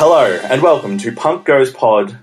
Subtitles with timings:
[0.00, 2.18] Hello and welcome to Punk Goes Pod,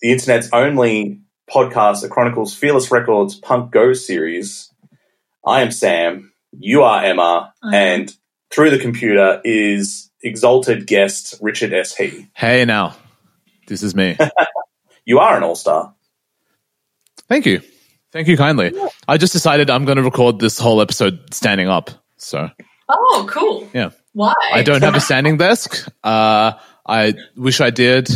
[0.00, 4.68] the internet's only podcast that chronicles Fearless Records Punk Goes series.
[5.46, 7.74] I am Sam, you are Emma, I am.
[7.74, 8.16] and
[8.50, 11.94] through the computer is exalted guest Richard S.
[11.94, 12.28] He.
[12.34, 12.96] Hey now,
[13.66, 14.16] this is me.
[15.06, 15.94] You are an all star.
[17.28, 17.60] Thank you.
[18.10, 18.72] Thank you kindly.
[19.06, 21.90] I just decided I'm going to record this whole episode standing up.
[22.16, 22.48] So,
[22.88, 23.68] Oh, cool.
[23.74, 23.90] yeah.
[24.14, 24.32] Why?
[24.50, 25.86] I don't have a standing desk.
[26.02, 26.52] Uh,
[26.86, 28.08] I wish I did.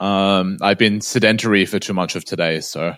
[0.00, 2.94] Um, I've been sedentary for too much of today, so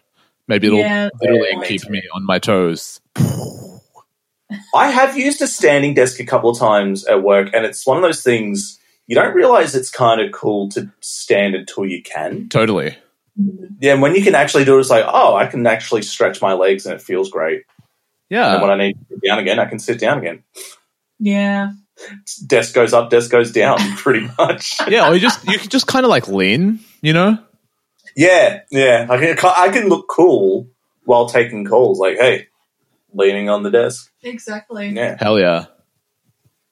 [0.48, 3.00] maybe it'll Yeah, literally very keep me on my toes.
[4.74, 7.96] I have used a standing desk a couple of times at work, and it's one
[7.96, 12.48] of those things you don't realize it's kind of cool to stand until you can.
[12.48, 12.96] Totally.
[13.80, 16.40] Yeah, and when you can actually do it, it's like, oh, I can actually stretch
[16.40, 17.64] my legs and it feels great.
[18.30, 18.46] Yeah.
[18.46, 20.42] And then when I need to sit down again, I can sit down again.
[21.18, 21.72] Yeah.
[22.46, 24.76] Desk goes up, desk goes down, pretty much.
[24.88, 27.38] Yeah, or you just you can just kind of like lean, you know?
[28.16, 29.06] Yeah, yeah.
[29.10, 30.68] I can, I can look cool
[31.04, 31.98] while taking calls.
[31.98, 32.46] Like, hey,
[33.12, 34.12] leaning on the desk.
[34.22, 34.88] Exactly.
[34.90, 35.66] Yeah, Hell yeah.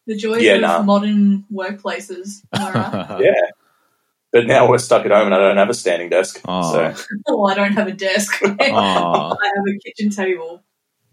[0.06, 0.82] The joys Yeah, of nah.
[0.82, 2.42] modern workplaces.
[2.52, 3.20] Right?
[3.20, 3.50] yeah.
[4.32, 6.40] But now we're stuck at home and I don't have a standing desk.
[6.46, 6.92] Aw.
[6.92, 8.40] So oh, I don't have a desk.
[8.42, 10.62] I have a kitchen table.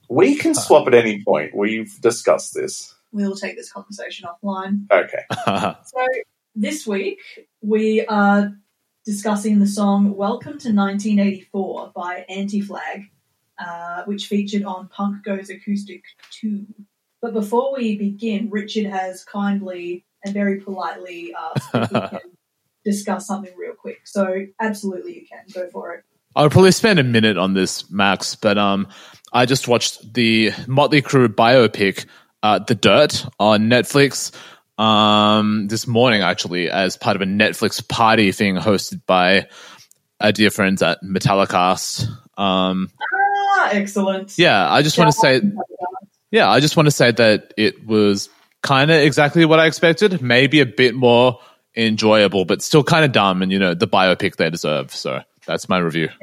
[0.10, 1.56] we can swap at any point.
[1.56, 2.96] We've discussed this.
[3.12, 4.86] We will take this conversation offline.
[4.92, 5.24] Okay.
[5.86, 6.06] So
[6.56, 7.20] this week
[7.62, 8.52] we are
[9.06, 13.06] discussing the song "Welcome to 1984" by Anti-Flag,
[13.58, 16.04] uh, which featured on Punk Goes Acoustic
[16.42, 16.66] 2.
[17.22, 22.32] But before we begin, Richard has kindly and very politely asked if we can
[22.86, 24.02] discuss something real quick.
[24.06, 26.04] So absolutely, you can go for it.
[26.36, 28.88] I'll probably spend a minute on this, Max, but um,
[29.34, 32.06] I just watched the Motley Crue biopic,
[32.44, 34.32] uh, The Dirt, on Netflix
[34.82, 39.48] um, this morning, actually, as part of a Netflix party thing hosted by
[40.22, 42.08] our dear friends at Metallicast.
[42.38, 42.92] Um,
[43.62, 44.38] Ah, excellent.
[44.38, 45.42] yeah, I just want to say,
[46.32, 48.30] yeah, I just want to say that it was
[48.62, 51.40] kind of exactly what I expected, maybe a bit more
[51.76, 54.94] enjoyable, but still kind of dumb, and you know, the biopic they deserve.
[54.94, 56.10] So that's my review.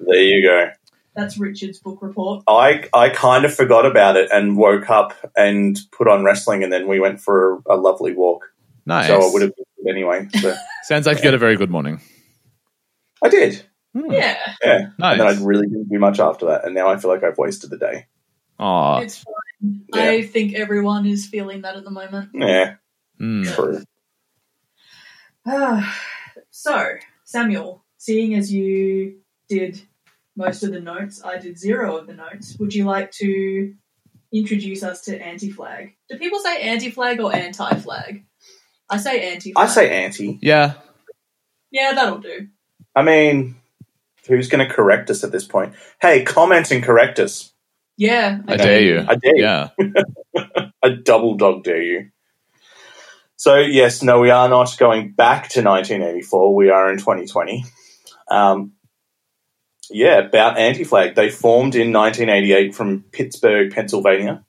[0.00, 0.70] There you go.
[1.18, 2.44] That's Richard's book report.
[2.46, 6.72] I I kind of forgot about it and woke up and put on wrestling and
[6.72, 8.44] then we went for a, a lovely walk.
[8.86, 9.08] Nice.
[9.08, 10.28] So I would have been good anyway.
[10.40, 12.00] So Sounds like you had a very good morning.
[13.22, 13.62] I did.
[13.94, 14.12] Hmm.
[14.12, 14.78] Yeah, Yeah.
[14.98, 15.18] Nice.
[15.18, 16.64] And then I really didn't do much after that.
[16.64, 18.06] And now I feel like I've wasted the day.
[18.60, 19.00] Aw.
[19.00, 19.82] it's fine.
[19.94, 20.10] Yeah.
[20.10, 22.30] I think everyone is feeling that at the moment.
[22.34, 22.74] Yeah,
[23.20, 23.52] Mm.
[23.54, 23.82] true.
[25.46, 25.98] Ah,
[26.50, 29.18] so, Samuel, seeing as you
[29.48, 29.80] did
[30.38, 32.56] most of the notes, I did zero of the notes.
[32.60, 33.74] Would you like to
[34.32, 35.96] introduce us to anti flag?
[36.08, 38.24] Do people say anti flag or anti flag?
[38.88, 40.38] I say anti I say anti.
[40.40, 40.74] Yeah.
[41.72, 42.48] Yeah, that'll do.
[42.94, 43.56] I mean,
[44.28, 45.74] who's going to correct us at this point?
[46.00, 47.52] Hey, comment and correct us.
[47.96, 48.38] Yeah.
[48.46, 48.64] I okay.
[48.64, 49.06] dare you.
[49.08, 49.42] I dare you.
[49.42, 49.68] Yeah.
[50.82, 52.10] I double dog dare you.
[53.34, 56.54] So, yes, no, we are not going back to 1984.
[56.54, 57.64] We are in 2020.
[58.30, 58.72] Um,
[59.90, 61.14] yeah, about Anti Flag.
[61.14, 64.44] They formed in 1988 from Pittsburgh, Pennsylvania.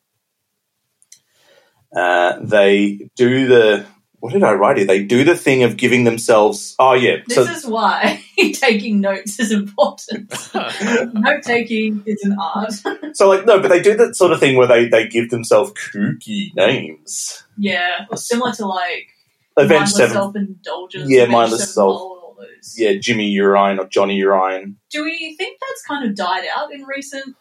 [1.96, 3.86] Uh, they do the.
[4.22, 4.86] What did I write here?
[4.86, 6.76] They do the thing of giving themselves.
[6.78, 7.18] Oh, yeah.
[7.26, 8.22] This So, is why
[8.54, 10.34] taking notes is important.
[11.14, 12.74] Note taking is an art.
[13.14, 15.72] so, like, no, but they do that sort of thing where they, they give themselves
[15.72, 17.46] kooky names.
[17.58, 19.08] yeah, or similar to like
[19.56, 20.14] Avenged mindless Seven.
[20.14, 21.10] self-indulgence.
[21.10, 22.02] Yeah, Avenged mindless self-
[22.40, 22.76] Sevenfold, those.
[22.78, 24.78] Yeah, Jimmy Urine or Johnny Urine.
[24.90, 27.36] Do we think that's kind of died out in recent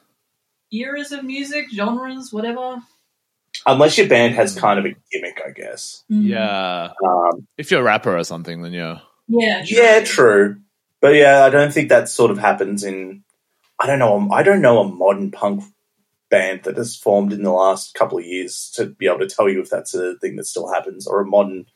[0.73, 2.81] eras of music, genres, whatever?
[3.67, 6.05] Unless your band has kind of a gimmick, I guess.
[6.11, 6.29] Mm.
[6.29, 6.91] yeah.
[7.05, 9.01] Um, If you're a rapper or something, then yeah.
[9.27, 9.65] Yeah.
[9.65, 9.77] True.
[9.77, 10.57] yeah, true.
[11.01, 13.25] But yeah, I don't think that sort of happens in.
[13.81, 14.29] I don't know.
[14.33, 15.63] I don't know a modern punk
[16.31, 19.49] band that has formed in the last couple of years to be able to tell
[19.49, 21.67] you if that's a thing that still happens or a modern.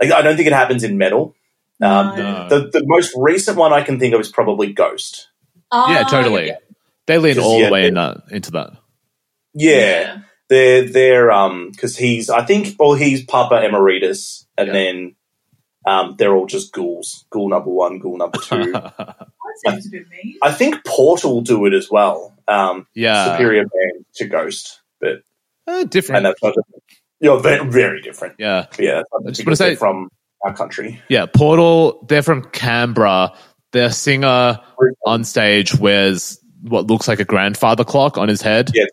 [0.00, 1.34] Like, I don't think it happens in metal.
[1.82, 2.48] Um, No.
[2.48, 5.28] The, the most recent one I can think of is probably Ghost.
[5.72, 6.48] Ah, yeah, totally.
[6.48, 6.56] yeah.
[7.06, 8.72] They lean all yeah, the way in that, into that.
[9.54, 10.18] Yeah,
[10.48, 14.72] they're they're um because he's I think well he's Papa Emeritus and Yeah.
[14.72, 15.16] then
[15.86, 17.24] um they're all just ghouls.
[17.30, 18.72] Ghoul number one, ghoul number two.
[19.64, 20.38] That seems a bit mean.
[20.42, 22.32] I think Portal do it as well.
[22.48, 23.32] Um, yeah.
[23.32, 25.22] superior band to Ghost, but
[25.66, 26.22] Uh, and different.
[26.22, 26.54] that's not
[27.18, 28.36] you know, very, very different.
[28.38, 28.66] Yeah.
[28.70, 30.08] But yeah, I not just want to say- from
[30.42, 31.00] our country.
[31.08, 31.26] Yeah.
[31.26, 33.32] Portal, they're from Canberra.
[33.72, 34.58] Their singer
[35.06, 38.70] on stage wears what looks like a grandfather clock on his head.
[38.74, 38.84] Yeah.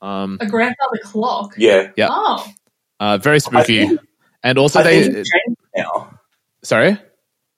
[0.00, 1.54] Um, A grandfather clock.
[1.56, 1.90] yeah.
[1.96, 2.08] Yeah.
[2.10, 2.46] Oh,
[3.00, 3.86] uh, very spooky.
[3.86, 4.00] think-
[4.44, 6.18] And also, I they think it's changed now.
[6.62, 6.98] Sorry.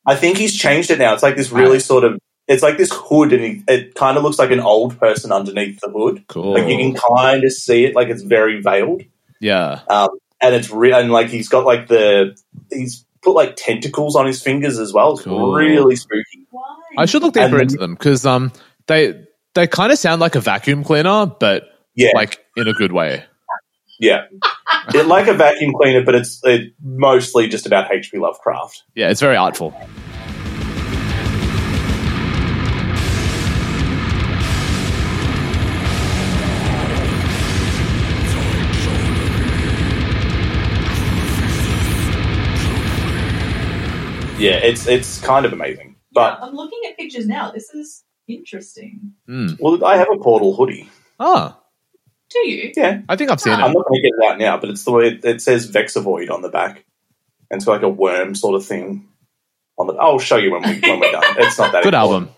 [0.06, 1.14] I think he's changed it now.
[1.14, 1.82] It's like this really Right.
[1.82, 2.18] sort of.
[2.46, 5.80] It's like this hood, and he, it kind of looks like an old person underneath
[5.80, 6.24] the hood.
[6.28, 6.52] Cool.
[6.52, 9.02] Like you can kind of see it, like it's very veiled,
[9.40, 9.80] yeah.
[9.88, 10.10] um,
[10.42, 10.94] and it's real.
[10.96, 12.36] And like he's got like the
[12.70, 15.14] he's put like tentacles on his fingers as well.
[15.14, 15.54] It's Cool.
[15.54, 16.46] really spooky.
[16.50, 16.62] Why?
[16.98, 18.52] I should look And deeper then- into them because um
[18.86, 19.24] they
[19.54, 23.24] they kind of sound like a vacuum cleaner, but Yeah, like in a good way.
[24.00, 24.22] yeah.
[24.94, 28.18] it like a vacuum cleaner, but it's it, mostly just about H.P.
[28.18, 28.82] Lovecraft.
[28.94, 29.72] Yeah, it's very artful.
[44.44, 45.96] Yeah, it's it's kind of amazing.
[46.12, 47.50] But yeah, I'm looking at pictures now.
[47.50, 49.12] This is interesting.
[49.28, 49.58] Mm.
[49.60, 50.88] well, I have a portal hoodie.
[51.18, 51.58] Ah,
[52.30, 52.72] Do you?
[52.76, 53.56] Yeah, I think I've seen it.
[53.56, 55.70] I'm not going to get it out now, but it's the way it, it says
[55.70, 56.84] Vexovoid on the back,
[57.50, 59.08] and it's like a worm sort of thing.
[59.78, 61.24] On the, I'll show you when we when we're done.
[61.38, 62.28] It's not that Good important.
[62.28, 62.36] album.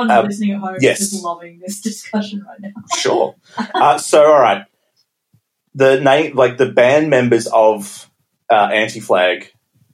[0.00, 1.00] Everyone Um, listening at home yes.
[1.00, 2.70] is just loving this discussion right now.
[2.98, 3.34] Sure.
[3.56, 4.64] Uh, so, all right.
[5.74, 8.10] The name, like the band members of
[8.50, 9.51] uh, Anti Flag,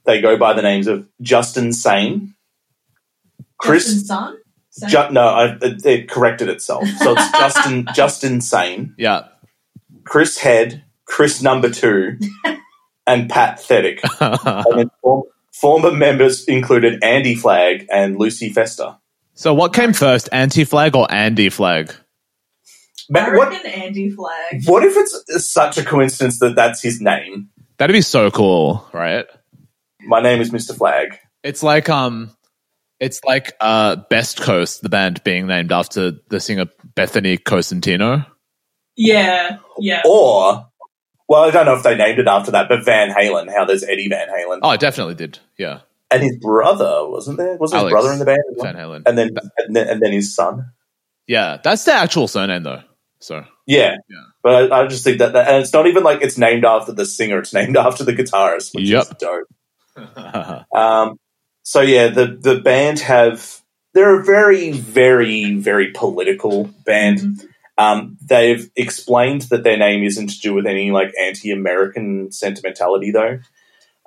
[0.09, 2.35] they go by the names of Justin Sane,
[3.59, 3.85] Chris.
[3.85, 4.37] Justin Sun?
[4.89, 6.87] Ju- no, I, uh, it, it corrected itself.
[7.03, 9.29] So it's Justin Justin Sane, Yeah.
[10.05, 12.19] Chris Head, Chris Number Two,
[13.07, 14.01] and Pat Thetic.
[14.67, 18.97] And then form, former members included Andy Flag and Lucy Fester.
[19.35, 21.91] so what came first, anti flag or Andy flag?
[21.91, 21.95] I
[23.11, 24.63] Man, what reckon Andy Flag.
[24.67, 27.49] what if it's such a coincidence that that's his name?
[27.79, 29.25] That'd be so cool, right?
[30.09, 30.75] My name is Mr.
[30.75, 31.19] Flag.
[31.43, 32.31] It's like um
[32.99, 38.27] it's like uh Best Coast, the band being named after the singer Bethany Cosentino.
[38.97, 40.03] Yeah, yeah.
[40.05, 40.67] Or,
[41.29, 43.85] well, I don't know if they named it after that, but Van Halen, how there's
[43.85, 44.61] Eddie Van Halen.
[44.63, 45.39] Oh, it definitely did.
[45.57, 45.81] Yeah.
[46.11, 47.57] And his brother, wasn't there?
[47.59, 48.39] Wasn't his brother in the band?
[48.57, 49.03] Van Halen.
[49.07, 50.73] And then, and then and then his son.
[51.27, 52.83] Yeah, that's the actual surname though.
[53.21, 53.97] So Yeah.
[54.09, 54.23] Yeah.
[54.43, 56.93] But I, I just think that, that, and it's not even like it's named after
[56.93, 59.03] the singer, it's named after the guitarist, which Yep.
[59.03, 59.47] is dope.
[60.75, 61.19] Um,
[61.63, 63.61] so yeah, the the band have
[63.95, 67.19] they're a very very very political band.
[67.19, 67.49] Mhm.
[67.79, 73.39] Um, they've explained that their name isn't to do with any like anti-American sentimentality, though.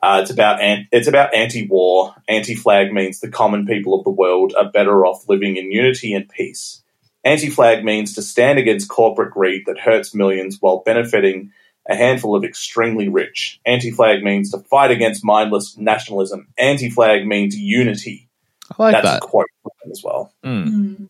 [0.03, 2.15] Uh, it's about an- it's about anti-war.
[2.27, 6.27] Anti-flag means the common people of the world are better off living in unity and
[6.27, 6.81] peace.
[7.23, 11.51] Anti-flag means to stand against corporate greed that hurts millions while benefiting
[11.91, 13.59] a handful of extremely rich.
[13.65, 16.47] Anti-flag means to fight against mindless nationalism.
[16.57, 18.29] Anti-flag means unity.
[18.71, 19.17] I like That's that.
[19.23, 19.47] a quote
[19.91, 20.33] as well.
[20.45, 21.09] Mm.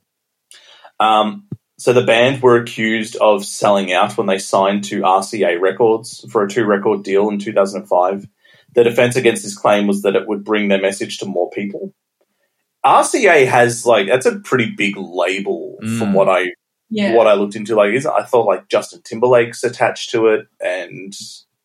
[1.00, 1.06] Mm.
[1.06, 1.48] Um,
[1.78, 6.44] so the band were accused of selling out when they signed to RCA Records for
[6.44, 8.28] a two-record deal in 2005.
[8.74, 11.94] The defense against this claim was that it would bring their message to more people.
[12.86, 16.14] RCA has like that's a pretty big label from Mm.
[16.14, 16.48] what I
[16.92, 17.16] Yeah.
[17.16, 17.74] what I looked into.
[17.76, 21.14] Like, is I thought like Justin Timberlake's attached to it, and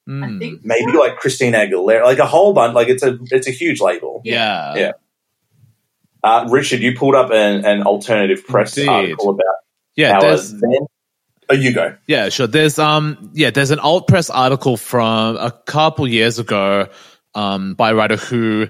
[0.08, 0.60] Mm.
[0.62, 1.00] maybe so.
[1.00, 2.74] like Christine Aguilera, like a whole bunch.
[2.76, 4.22] Like it's a it's a huge label.
[4.24, 4.74] Yeah.
[4.76, 4.92] Yeah.
[6.22, 8.88] Uh, Richard, you pulled up an, an alternative press Indeed.
[8.88, 9.44] article about
[9.96, 10.86] Yeah, our there's then.
[11.48, 11.96] Oh, you go.
[12.06, 12.46] Yeah, sure.
[12.48, 16.88] There's um yeah, there's an alt press article from a couple years ago
[17.34, 18.68] um by a writer who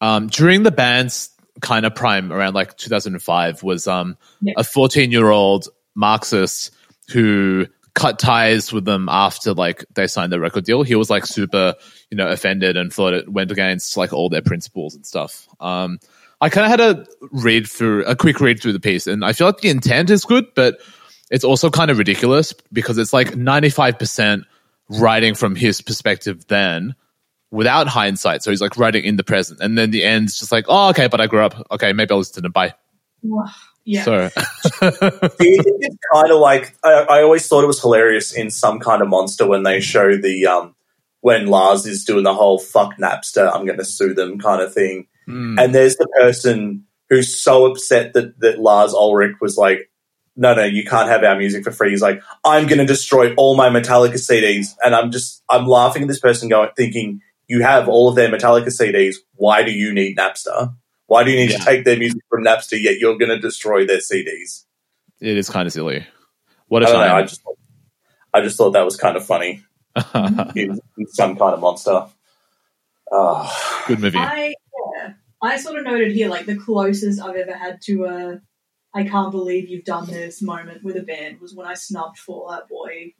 [0.00, 4.54] um during the band's kind of prime around like 2005 was um Yeah.
[4.56, 6.70] a 14-year-old Marxist
[7.10, 10.82] who cut ties with them after like they signed the record deal.
[10.84, 11.74] He was like super,
[12.10, 15.48] you know, offended and thought it went against like all their principles and stuff.
[15.60, 15.98] Um
[16.40, 19.32] I kind of had a read through a quick read through the piece and I
[19.32, 20.78] feel like the intent is good, but
[21.30, 24.44] it's also kind of ridiculous because it's like 95%
[24.88, 26.94] writing from his perspective then
[27.50, 28.42] without hindsight.
[28.42, 29.60] So he's like writing in the present.
[29.60, 31.66] And then the end's just like, oh, okay, but I grew up.
[31.70, 32.48] Okay, maybe I'll listen to.
[32.48, 32.74] Bye.
[33.88, 33.94] Wow.
[33.94, 34.04] Yeah.
[34.04, 34.30] So,
[34.90, 38.50] Do you think it's kind of like I, I always thought it was hilarious in
[38.50, 40.74] some kind of monster when they show the um
[41.20, 44.74] when Lars is doing the whole "fuck Napster, I'm going to sue them" kind of
[44.74, 49.90] thing, mm, and there's the person who's so upset that that Lars Ulrich was like,
[50.36, 53.32] "No, no, you can't have our music for free." He's like, "I'm going to destroy
[53.34, 57.62] all my Metallica CDs," and I'm just I'm laughing at this person going, thinking, "You
[57.62, 59.16] have all of their Metallica CDs.
[59.34, 60.74] Why do you need Napster?"
[61.08, 61.58] Why do you need Yeah.
[61.58, 64.64] to take their music from Napster yet you're going to destroy their CDs?
[65.20, 66.06] it is kind of silly.
[66.68, 67.06] What a I don't know.
[67.06, 67.26] I time.
[67.26, 67.42] just,
[68.34, 69.64] I just thought that was kind of funny.
[70.54, 72.06] in, in some kind of monster.
[73.10, 74.18] Oh, Good movie.
[74.18, 74.54] I
[74.96, 75.14] yeah.
[75.42, 78.40] I sort of noted here like the closest I've ever had to a
[78.94, 82.50] I can't believe you've done this moment with a band was when I snubbed Fall
[82.50, 83.14] Out Boy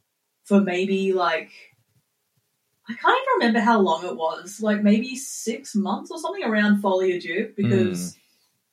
[0.44, 1.50] for maybe like
[2.90, 6.80] I can't even remember how long it was, like maybe six months or something around
[6.80, 8.16] Folie à Deux because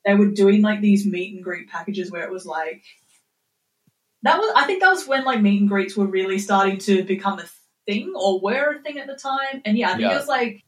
[0.06, 2.82] they were doing like these meet and greet packages where it was like
[4.22, 7.04] that was I think that was when like meet and greets were really starting to
[7.04, 7.44] become a
[7.86, 9.62] thing or were a thing at the time.
[9.64, 10.12] And yeah, I think Yeah.
[10.14, 10.62] it was like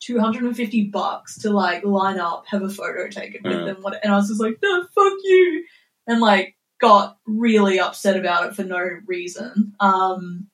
[0.00, 3.66] 250 bucks to like line up, have a photo taken with Mm.
[3.66, 3.82] them.
[3.82, 5.64] What- And I was just like, no, fuck you.
[6.06, 9.74] And like got really upset about it for no reason.
[9.78, 10.48] Um,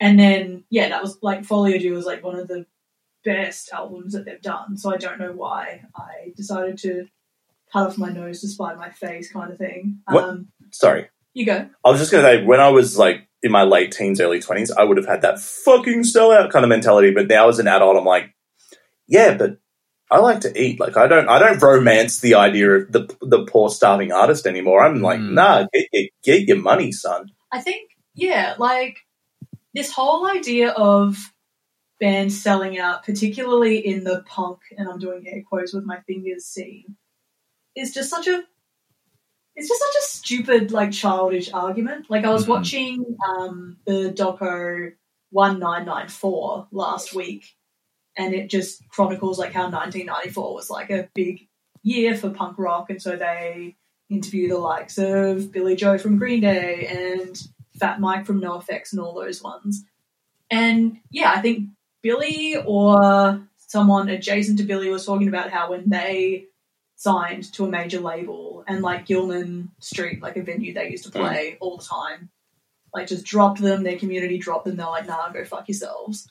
[0.00, 2.66] and then, yeah, that was like Folie à Deux was like one of the
[3.24, 4.76] best albums that they've done.
[4.76, 7.06] So I don't know why I decided to
[7.72, 9.98] cut off my nose to spite my face kind of thing.
[10.08, 11.08] What- Um, Sorry.
[11.34, 11.68] you go.
[11.84, 14.40] I was just going to say, when I was like in my late teens, early
[14.40, 17.10] 20s, I would have had that fucking sellout kind of mentality.
[17.12, 18.34] But now as an adult, I'm like,
[19.06, 19.58] yeah, but
[20.10, 20.80] I like to eat.
[20.80, 24.82] Like, I don't, I don't romance the idea of the, the poor starving artist anymore.
[24.84, 25.32] I'm like, Mm.
[25.32, 27.26] nah, get, your- get your money, son.
[27.52, 28.96] I think, yeah, like
[29.74, 31.16] this whole idea of
[32.00, 36.46] bands selling out, particularly in the punk, and I'm doing air quotes with my fingers
[36.46, 36.96] scene,
[37.76, 38.44] is just such a
[39.56, 42.06] it's just such a stupid, like childish argument.
[42.08, 42.48] Like I was Mhm.
[42.48, 44.92] watching um, the doco
[45.30, 47.56] one nine nine four last week,
[48.16, 51.48] and it just chronicles like how 1994 was like a big
[51.82, 53.76] year for punk rock, and so they
[54.08, 57.36] interview the likes of Billie Joe from Green Day and
[57.78, 59.84] Fat Mike from NoFX and all those ones.
[60.50, 61.68] And yeah, I think
[62.02, 66.46] Billy or someone adjacent to Billy was talking about how when they
[66.96, 71.10] signed to a major label and like Gilman Street, like a venue they used to
[71.10, 71.20] mm.
[71.20, 72.30] play all the time,
[72.94, 76.28] like just dropped them, their community dropped them, they're like, nah, go fuck yourselves.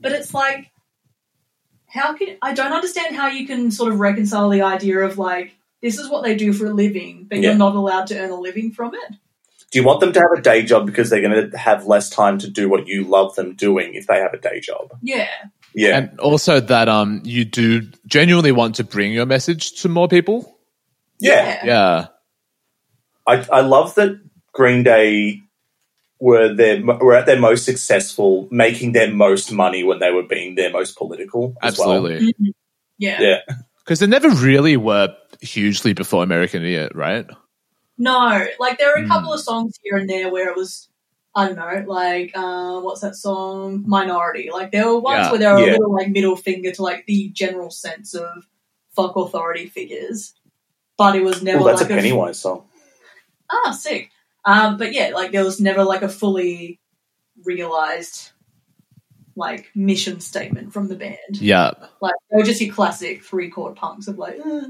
[0.00, 0.70] But it's like,
[1.86, 5.54] how can I don't understand how you can sort of reconcile the idea of like,
[5.80, 7.50] this is what they do for a living, but Yeah.
[7.50, 9.16] you're not allowed to earn a living from it.
[9.72, 12.08] Do you want them to have a day job because they're going to have less
[12.08, 14.96] time to do what you love them doing if they have a day job?
[15.02, 15.28] Yeah.
[15.74, 15.98] Yeah.
[15.98, 20.58] And also that um you do genuinely want to bring your message to more people.
[21.18, 21.64] yeah.
[21.64, 22.06] Yeah.
[23.26, 24.20] I, I love that
[24.52, 25.42] Green Day
[26.20, 30.54] were their were at their most successful, making their most money when they were being
[30.54, 31.54] their most political.
[31.60, 32.06] as well.
[32.06, 32.54] Absolutely.
[32.98, 33.20] Yeah.
[33.20, 33.38] Yeah.
[33.84, 37.24] Because they never really were hugely before American Idiot, right?
[37.98, 39.08] No, like there were a Hmm.
[39.08, 40.88] couple of songs here and there where it was,
[41.34, 43.84] I don't know, like uh, what's that song?
[43.86, 44.50] Minority.
[44.52, 45.30] Like there were ones Yeah.
[45.30, 45.70] where there were Yeah.
[45.70, 48.46] a little like middle finger to like the general sense of
[48.94, 50.34] fuck authority figures,
[50.98, 52.68] but it was never Well, that's like a Pennywise song.
[53.50, 54.10] ah sick.
[54.44, 56.80] Um, but yeah, like there was never like a fully
[57.44, 58.30] realized
[59.34, 61.18] like mission statement from the band.
[61.32, 61.72] Yeah.
[62.00, 64.68] Like they were just your classic three chord punks of like, eh,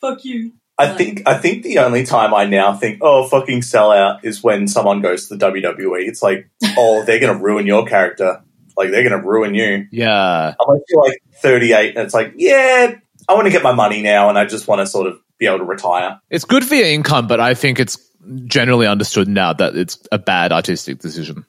[0.00, 0.52] fuck you.
[0.76, 4.42] I Like- think I think the only time I now think, oh fucking sellout, is
[4.42, 6.06] when someone goes to the WWE.
[6.08, 8.42] It's like, oh, they're gonna ruin your character.
[8.76, 9.86] Like they're gonna ruin you.
[9.92, 10.54] Yeah.
[10.58, 12.94] Unless you're like 38 and it's like, yeah,
[13.28, 15.46] I want to get my money now and I just want to sort of be
[15.46, 16.20] able to retire.
[16.30, 17.98] It's good for your income, but I think it's
[18.46, 21.44] generally understood now that it's a bad artistic decision.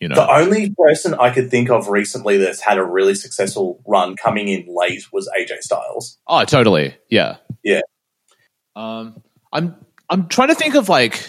[0.00, 0.16] You know?
[0.16, 4.48] The only person I could think of recently that's had a really successful run coming
[4.48, 6.18] in late was AJ Styles.
[6.26, 6.94] Oh, totally.
[7.08, 7.36] Yeah.
[7.62, 7.80] Yeah.
[8.76, 9.76] Um, I'm
[10.10, 11.24] I'm trying to think of like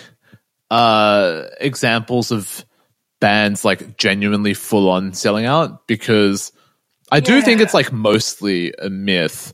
[0.72, 2.66] uh examples of
[3.22, 6.52] bands like genuinely full on selling out because
[7.12, 9.54] I do think it's like mostly a myth.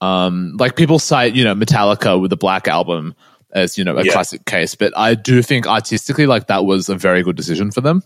[0.00, 3.14] Um, like people cite, you know, Metallica with the Black Album
[3.52, 4.12] as you know a Yeah.
[4.12, 7.80] classic case, but I do think artistically, like that was a very good decision for
[7.80, 8.02] them.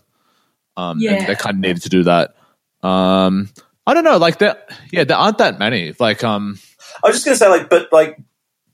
[0.75, 1.11] Um, Yeah.
[1.13, 2.35] and they kind of needed to do that.
[2.81, 3.49] Um,
[3.85, 4.69] I don't know, like that.
[4.91, 5.93] Yeah, there aren't that many.
[5.99, 6.59] Like, um,
[7.03, 8.17] I was just gonna say, like, but like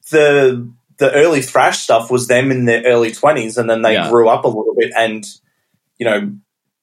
[0.10, 4.10] the the early thrash stuff was them in their early twenties, and then they Yeah.
[4.10, 5.26] grew up a little bit, and
[5.98, 6.32] you know,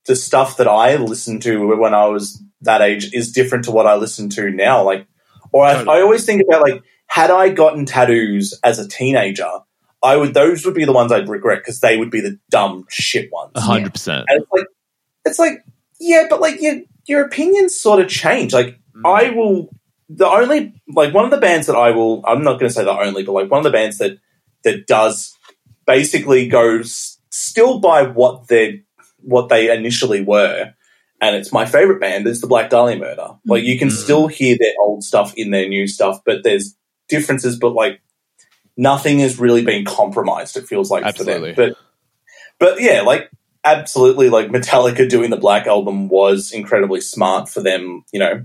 [0.07, 3.87] the stuff that I listened to when I was that age is different to what
[3.87, 4.83] I listen to now.
[4.83, 5.07] Like,
[5.53, 5.97] or I, Totally.
[5.97, 9.49] I always think about like, had I gotten tattoos as a teenager,
[10.03, 12.87] I would those would be the ones I'd regret because they would be the dumb
[12.89, 13.53] shit ones.
[13.55, 14.25] a hundred percent.
[14.29, 14.67] And it's like,
[15.25, 15.65] it's like,
[16.01, 18.53] yeah, but like your your opinions sort of change.
[18.53, 19.03] Like mm.
[19.05, 19.71] I will.
[20.09, 22.23] The only like one of the bands that I will.
[22.27, 24.19] I'm not going to say the only, but like one of the bands that
[24.63, 25.37] that does
[25.87, 28.83] basically goes still by what they
[29.21, 30.73] what they initially were,
[31.21, 33.31] and it's my favorite band is the Black Dahlia Murder.
[33.47, 33.93] Like you can Mhm.
[34.05, 36.77] still hear their old stuff in their new stuff, but there's
[37.09, 37.59] differences.
[37.59, 38.01] But like
[38.77, 40.57] nothing has really been compromised.
[40.57, 41.55] It feels like Absolutely.
[41.55, 41.75] for them,
[42.59, 43.29] but but yeah, like
[43.65, 48.05] absolutely, like Metallica doing the Black album was incredibly smart for them.
[48.13, 48.45] You know,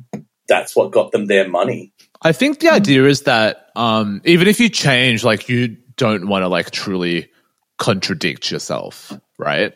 [0.51, 1.93] that's what got them their money.
[2.21, 6.43] I think the idea is that um, even if you change, like you don't want
[6.43, 7.31] to like truly
[7.77, 9.73] contradict yourself, right?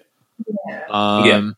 [0.67, 0.83] Yeah.
[0.89, 1.49] Um, Yeah.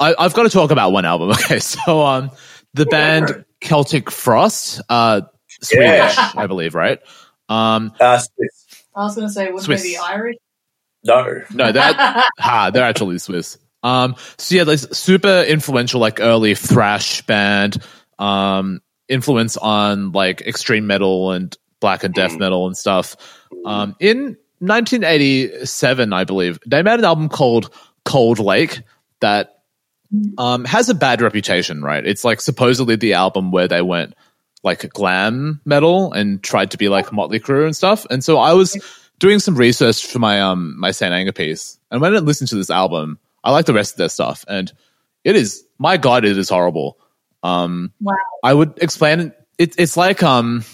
[0.00, 1.30] I, I've got to talk about one album.
[1.32, 2.30] Okay, so um,
[2.72, 5.22] the band Celtic Frost, uh,
[5.60, 7.00] Swedish, I believe, right?
[7.48, 8.84] Um, Uh, Swiss.
[8.94, 9.82] I was going to say, wouldn't Swiss.
[9.82, 10.36] they be Irish?
[11.04, 11.42] no.
[11.52, 11.92] no, they're
[12.38, 13.58] ha, they're actually Swiss.
[13.82, 17.82] Um, so yeah, there's super influential, like early thrash band,
[18.22, 23.16] um, influence on like extreme metal and black and death metal and stuff.
[23.66, 27.74] Um, in 1987, I believe they made an album called
[28.04, 28.82] Cold Lake
[29.20, 29.62] that
[30.38, 32.06] um, has a bad reputation, right?
[32.06, 34.14] It's like supposedly the album where they went
[34.62, 38.06] like glam metal and tried to be like Motley Crue and stuff.
[38.08, 38.80] And so I was
[39.18, 42.56] doing some research for my um my Saint Anger piece, and when I listened to
[42.56, 44.72] this album, I like the rest of their stuff, and
[45.24, 46.98] it is my god, it is horrible.
[47.42, 48.14] Um, Wow.
[48.42, 49.20] I would explain
[49.58, 49.74] it.
[49.78, 50.64] It's like um,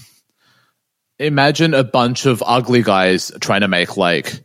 [1.19, 4.45] imagine a bunch of ugly guys trying to make like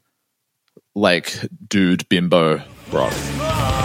[0.96, 2.62] like dude bimbo
[2.92, 3.83] rock.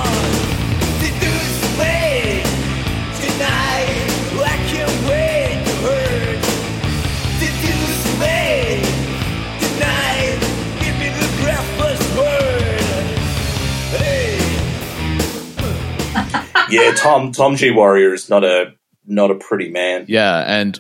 [16.71, 18.75] Yeah, Tom Tom G Warrior is not a
[19.07, 20.05] not a pretty man.
[20.09, 20.79] Yeah, and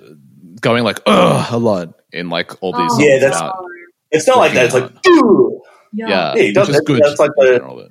[0.60, 2.90] going like ugh a lot in like all these.
[2.92, 3.64] Oh, Yeah, that's- about-
[4.10, 4.66] It's not like that.
[4.66, 5.52] It's like "Ugh."
[5.92, 6.08] Yeah.
[6.08, 7.02] yeah, Yeah, he does which is good.
[7.02, 7.88] That's like the- general,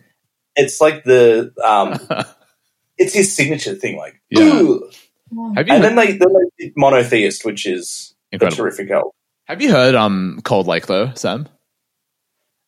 [0.55, 1.99] it's like the um,
[2.97, 3.97] it's his signature thing.
[3.97, 4.43] Like, Yeah.
[4.53, 4.81] "Ugh."
[5.31, 5.53] Wow.
[5.55, 9.11] Have you and heard, then they then they did Monotheist, which is a terrific album.
[9.45, 11.47] Have you heard um Cold Lake though, Sam?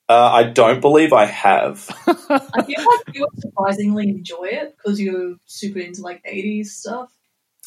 [0.10, 1.88] Uh, I don't believe I have.
[2.08, 7.12] I feel like you surprisingly enjoy it because you're super into like 80s stuff.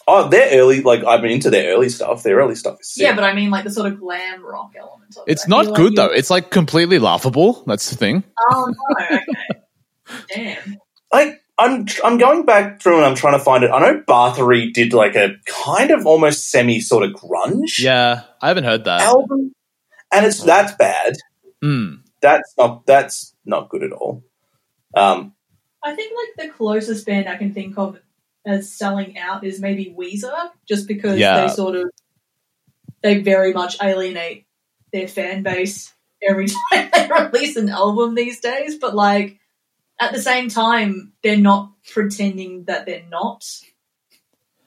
[0.09, 2.25] Oh, their early like I'm into their early stuff.
[2.25, 3.03] Their early stuff is sick.
[3.05, 5.31] Yeah, but I mean like the sort of glam rock element of it.
[5.33, 6.07] It's I feel not like good you- though.
[6.07, 7.63] It's like completely laughable.
[7.69, 8.25] That's the thing.
[8.51, 9.21] Oh no, okay.
[10.35, 10.79] Damn.
[11.13, 13.71] I I'm I'm going back through and I'm trying to find it.
[13.71, 18.49] I know Bathory did like a kind of almost semi sort of grunge Yeah, I
[18.49, 19.03] haven't heard that.
[19.03, 19.55] album,
[20.13, 21.15] and it's that bad.
[21.63, 22.02] Mm.
[22.23, 24.23] That's not that's not good at all.
[24.97, 25.35] Um,
[25.83, 27.99] I think like the closest band I can think of
[28.47, 31.47] as selling out is maybe Weezer, just because Yeah.
[31.47, 31.91] they sort of
[33.03, 34.47] they very much alienate
[34.93, 38.79] their fan base every time they release an album these days.
[38.79, 39.39] But like
[40.01, 43.45] at the same time, they're not pretending that they're not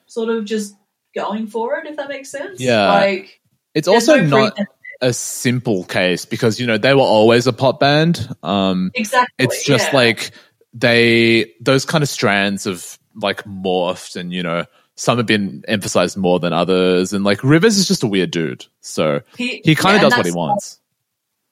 [0.08, 0.76] sort of just
[1.14, 2.60] going for it, if that makes sense.
[2.60, 2.92] Yeah.
[2.92, 3.40] Like
[3.74, 4.68] It's also no not pretense-
[5.06, 8.28] a simple case because you know they were always a pop band.
[8.42, 9.46] Um, exactly.
[9.46, 9.96] it's just yeah.
[9.96, 10.32] like
[10.74, 14.66] they those kind of strands have like morphed, and you know
[14.96, 17.14] some have been emphasized more than others.
[17.14, 20.26] And like Rivers is just a weird dude, so he kind of yeah, does what
[20.26, 20.80] he wants.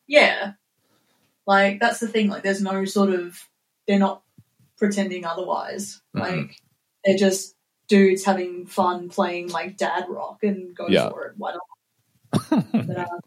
[0.08, 0.54] Yeah.
[1.46, 3.38] Like that's the thing, like there's no sort of
[3.88, 4.24] they're not
[4.78, 6.02] pretending otherwise.
[6.16, 6.22] Mhm.
[6.22, 6.58] Like
[7.06, 7.56] they're just
[7.88, 11.10] dudes having fun playing like dad rock and go Yeah.
[11.10, 11.34] for it.
[11.38, 12.72] Why not?
[12.72, 13.20] but, uh,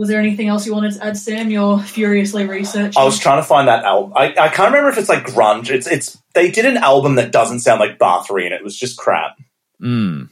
[0.00, 1.50] was there anything else you wanted to add, Sam?
[1.50, 2.98] You're furiously researching.
[2.98, 4.14] I was trying to find that album.
[4.16, 5.68] I, I can't remember if it's like grunge.
[5.68, 8.96] It's it's they did an album that doesn't sound like Bathory, and it was just
[8.96, 9.36] crap.
[9.78, 10.30] Mm.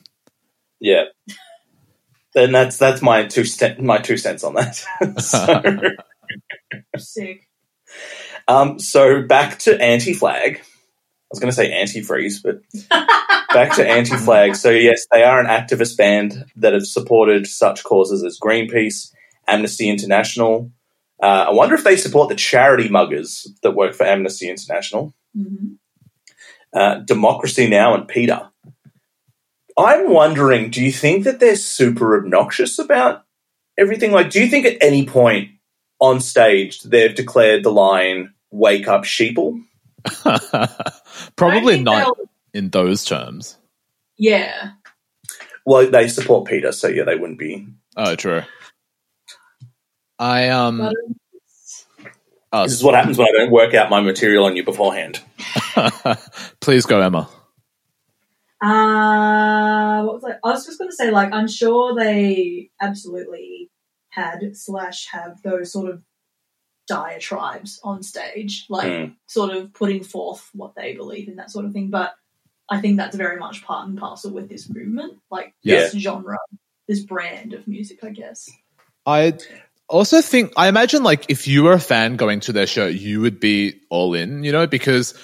[0.80, 1.04] Yeah.
[2.32, 4.76] Then that's that's my two cent, my two cents on that.
[5.18, 5.62] so,
[6.96, 7.46] sick.
[8.48, 10.62] um, so back to Anti Flag.
[10.62, 12.62] I was going to say antifreeze, but
[13.52, 14.56] back to Anti Flag.
[14.56, 19.12] So yes, they are an activist band that have supported such causes as Greenpeace,
[19.48, 20.70] Amnesty International.
[21.20, 25.14] Uh, I wonder if they support the charity muggers that work for Amnesty International.
[25.34, 25.74] hmm
[26.72, 27.94] uh, Democracy Now!
[27.94, 28.50] and PETA.
[29.78, 33.24] I'm wondering, do you think that they're super obnoxious about
[33.78, 34.12] everything?
[34.12, 35.50] Like, do you think at any point
[36.00, 39.62] on stage they've declared the line, wake up sheeple?
[41.36, 42.16] Probably not
[42.52, 43.56] in those terms.
[44.16, 44.72] Yeah.
[45.64, 47.68] Well, they support PETA, so yeah, they wouldn't be.
[47.96, 48.42] Oh, true.
[50.18, 50.78] I um.
[50.78, 50.94] But,
[52.52, 55.20] oh, This is what happens when I don't work out my material on you beforehand.
[56.60, 57.28] please go, Emma.
[58.60, 60.48] Uh, what was I?
[60.48, 63.70] I was just going to say, like, I'm sure they absolutely
[64.10, 66.02] had slash have those sort of
[66.88, 69.14] diatribes on stage, like Mm.
[69.28, 71.90] sort of putting forth what they believe in, that sort of thing.
[71.90, 72.14] But
[72.68, 76.38] I think that's very much part and parcel with this movement, like this genre,
[76.88, 78.50] this brand of music, I guess.
[79.06, 79.34] I
[79.88, 83.20] also think I imagine like if you were a fan going to their show, you
[83.20, 85.14] would be all in, you know, because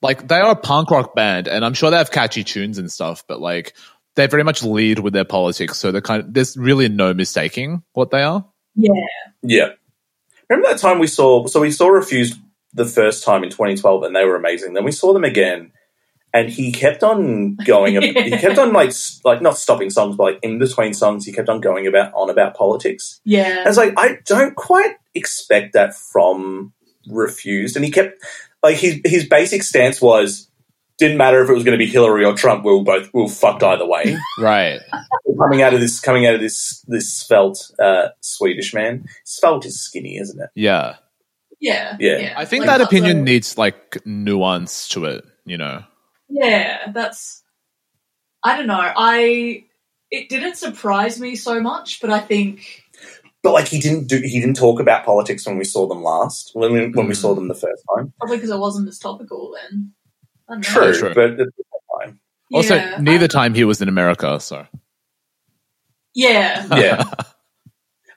[0.00, 2.90] like they are a punk rock band, and I'm sure they have catchy tunes and
[2.90, 3.74] stuff, but like
[4.14, 7.82] they very much lead with their politics, so they're kind of there's really no mistaking
[7.92, 8.46] what they are.
[8.74, 8.92] Yeah.
[9.42, 9.68] Yeah.
[10.48, 11.46] Remember that time we saw?
[11.46, 12.38] So we saw Refused
[12.74, 14.74] the first time in 2012, and they were amazing.
[14.74, 15.72] Then we saw them again,
[16.34, 18.00] and he kept on going.
[18.00, 18.92] he kept on like
[19.24, 22.30] like not stopping songs, but like in between songs, he kept on going about on
[22.30, 23.20] about politics.
[23.24, 23.58] Yeah.
[23.58, 26.72] And it's like I don't quite expect that from
[27.08, 28.24] Refused, and he kept
[28.62, 30.48] like his his basic stance was
[30.98, 32.64] didn't matter if it was going to be Hillary or Trump.
[32.64, 34.16] We were both we were fucked either way.
[34.38, 34.80] Right.
[35.38, 39.06] coming out of this coming out of this this svelte uh, Swedish man.
[39.24, 40.50] Svelte is skinny, isn't it?
[40.54, 40.96] Yeah.
[41.60, 41.96] yeah.
[41.98, 42.34] Yeah.
[42.36, 45.82] I think Like, that opinion needs like nuance to it, you know.
[46.32, 47.42] Yeah, that's.
[48.42, 48.80] I don't know.
[48.96, 49.64] I.
[50.10, 52.82] It didn't surprise me so much, but I think.
[53.42, 56.52] But like he didn't do he didn't talk about politics when we saw them last
[56.54, 57.16] when we, when we Mm.
[57.16, 58.12] saw them the first time.
[58.20, 59.92] Probably because it wasn't as topical then.
[60.48, 60.92] I don't know.
[60.92, 61.14] True, true.
[61.14, 61.52] but at the
[62.00, 62.20] time,
[62.52, 64.66] Also, Yeah, neither I- time he was in America, so.
[66.14, 66.66] Yeah.
[66.76, 67.04] yeah.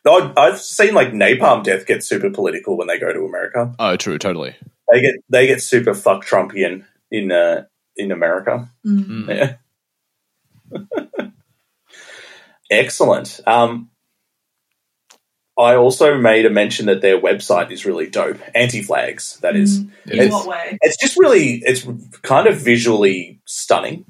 [0.08, 3.74] I- I've seen like Napalm Death get super political when they go to America.
[3.80, 4.56] oh, true, totally.
[4.92, 7.64] They get they get super fuck Trumpian in uh,
[7.98, 8.70] in America.
[8.86, 9.28] Mm.
[9.28, 9.58] Mm.
[10.72, 11.28] Yeah.
[12.70, 13.40] Excellent.
[13.46, 13.90] Um,
[15.58, 18.38] I also made a mention that their website is really dope.
[18.54, 19.80] Anti flags, that is.
[19.82, 19.92] Mm.
[20.08, 20.78] It In It's- what way?
[20.82, 21.88] It's just really, it's
[22.24, 24.06] kind of visually stunning.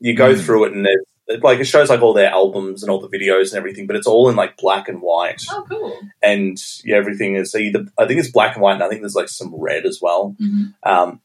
[0.00, 0.44] You go Mm.
[0.44, 3.08] through it and there's, it, like it shows like all their albums and all the
[3.16, 5.96] videos and everything, but it's all in like black and white, Oh, cool.
[6.22, 9.14] and yeah, everything is either I think it's black and white, and I think there's
[9.14, 10.34] like some red as well.
[10.40, 10.74] Mhm.
[10.82, 11.20] Um,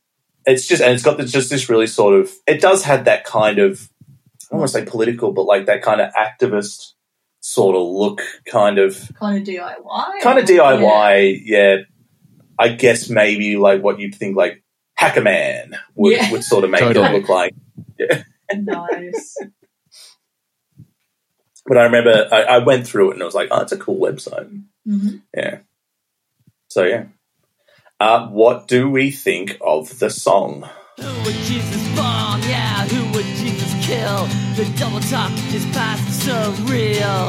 [0.45, 3.23] it's just and it's got this, just this really sort of it does have that
[3.25, 6.91] kind of I don't want to say political, but like that kind of activist
[7.41, 10.21] sort of look, kind of Kind of DIY.
[10.21, 11.41] kind of DIY.
[11.45, 11.77] Yeah.
[12.57, 14.63] I guess maybe like what you'd think like
[14.95, 16.31] Hacker Man would, Yeah.
[16.31, 17.07] would sort of make Totally.
[17.07, 17.53] it look like.
[17.99, 18.23] Yeah.
[18.53, 19.37] Nice.
[21.65, 23.77] But I remember I, I went through it and I was like, oh, it's a
[23.77, 24.47] cool website.
[24.85, 25.59] hmm Yeah.
[26.69, 27.05] So yeah.
[28.05, 30.63] Uh, what do we think of the song?
[30.99, 32.39] Who would Jesus bomb?
[32.43, 34.27] Yeah, who would Jesus kill?
[34.53, 37.25] The double talk is past surreal.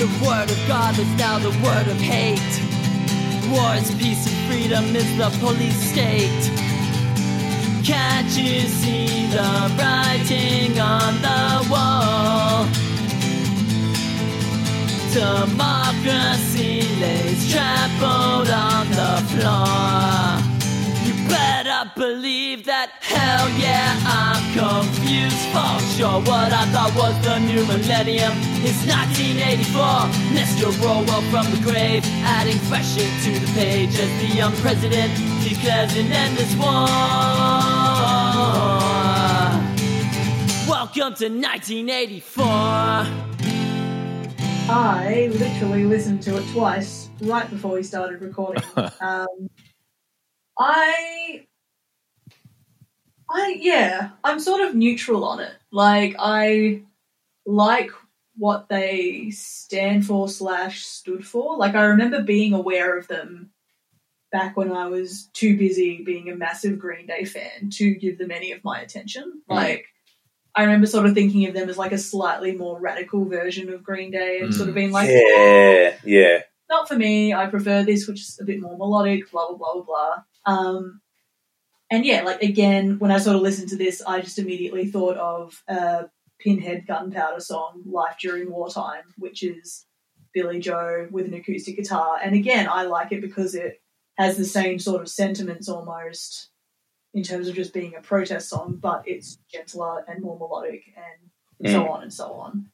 [0.00, 2.52] The word of God is now the word of hate.
[3.52, 6.42] War is peace and freedom is the police state.
[7.86, 12.39] Can't you see the writing on the wall?
[15.12, 20.38] Democracy lays trampled on the floor.
[21.04, 26.20] You better believe that, hell yeah, I'm confused for sure.
[26.22, 30.06] What I thought was the new millennium is 1984.
[30.30, 30.70] Mr.
[30.78, 36.12] Orwell from the grave, adding fresh into the page as the young president declares an
[36.12, 36.86] endless war.
[40.70, 43.39] Welcome to 1984.
[44.72, 48.62] I literally listened to it twice right before we started recording.
[49.00, 49.50] um,
[50.56, 51.44] I,
[53.28, 55.52] I yeah, I'm sort of neutral on it.
[55.72, 56.82] Like I
[57.44, 57.90] like
[58.36, 61.56] what they stand for slash stood for.
[61.56, 63.50] Like I remember being aware of them
[64.30, 68.30] back when I was too busy being a massive Green Day fan to give them
[68.30, 69.42] any of my attention.
[69.50, 69.56] Mm.
[70.54, 73.84] I remember sort of thinking of them as like a slightly more radical version of
[73.84, 76.40] Green Day and sort of being like, yeah, yeah.
[76.68, 77.32] not for me.
[77.32, 80.22] I prefer this, which is a bit more melodic, blah, blah, blah, blah, blah.
[80.46, 81.00] Um,
[81.90, 85.16] and yeah, like again, when I sort of listened to this, I just immediately thought
[85.16, 86.06] of a
[86.38, 89.86] Pinhead Gunpowder song, Life During Wartime, which is
[90.32, 92.18] Billie Joe with an acoustic guitar.
[92.22, 93.80] And again, I like it because it
[94.16, 96.48] has the same sort of sentiments almost
[97.14, 101.72] in terms of just being a protest song, but it's gentler and more melodic and
[101.72, 102.66] so on and so on.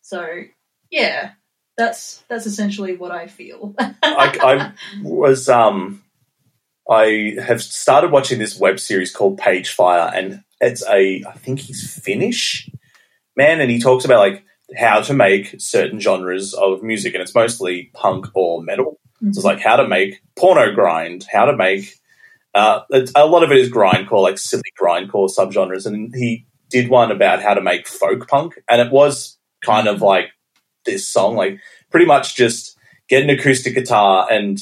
[0.00, 0.42] So
[0.90, 1.32] yeah,
[1.76, 3.74] that's that's essentially what I feel.
[3.78, 6.02] I, I was um
[6.88, 11.60] I have started watching this web series called Page Fire, and it's a I think
[11.60, 12.70] he's Finnish
[13.36, 14.44] man, and he talks about like
[14.76, 18.98] how to make certain genres of music, and it's mostly punk or metal.
[19.20, 21.94] So it's like how to make porno grind, how to make
[22.54, 22.80] uh,
[23.14, 27.42] a lot of it is grindcore, like silly grindcore subgenres, and he did one about
[27.42, 30.30] how to make folk punk, and it was kind of like
[30.84, 31.58] this song, like
[31.90, 32.76] pretty much just
[33.08, 34.58] get an acoustic guitar and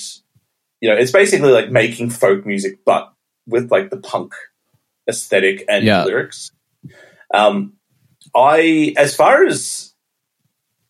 [0.81, 3.12] you know it's basically like making folk music but
[3.46, 4.35] with like the punk
[5.09, 6.03] aesthetic and Yeah.
[6.05, 6.50] lyrics
[7.33, 7.74] um
[8.35, 9.94] i as far as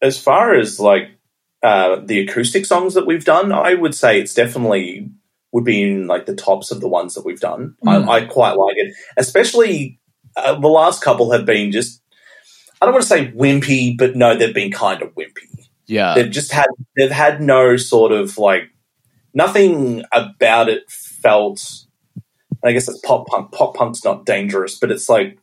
[0.01, 1.11] as far as like
[1.63, 5.11] uh the acoustic songs that we've done i would say it's definitely
[5.53, 8.09] would be in like the tops of the ones that we've done Mm.
[8.09, 9.99] I, I quite like it especially
[10.37, 12.03] uh, the last couple have been just
[12.81, 16.15] i don't want to say wimpy but no they've been kind of wimpy Yeah.
[16.15, 18.71] they've just had they've had no sort of like
[19.35, 21.63] nothing about it felt.
[22.65, 23.53] I guess it's pop punk.
[23.53, 25.39] Pop punk's not dangerous, but it's like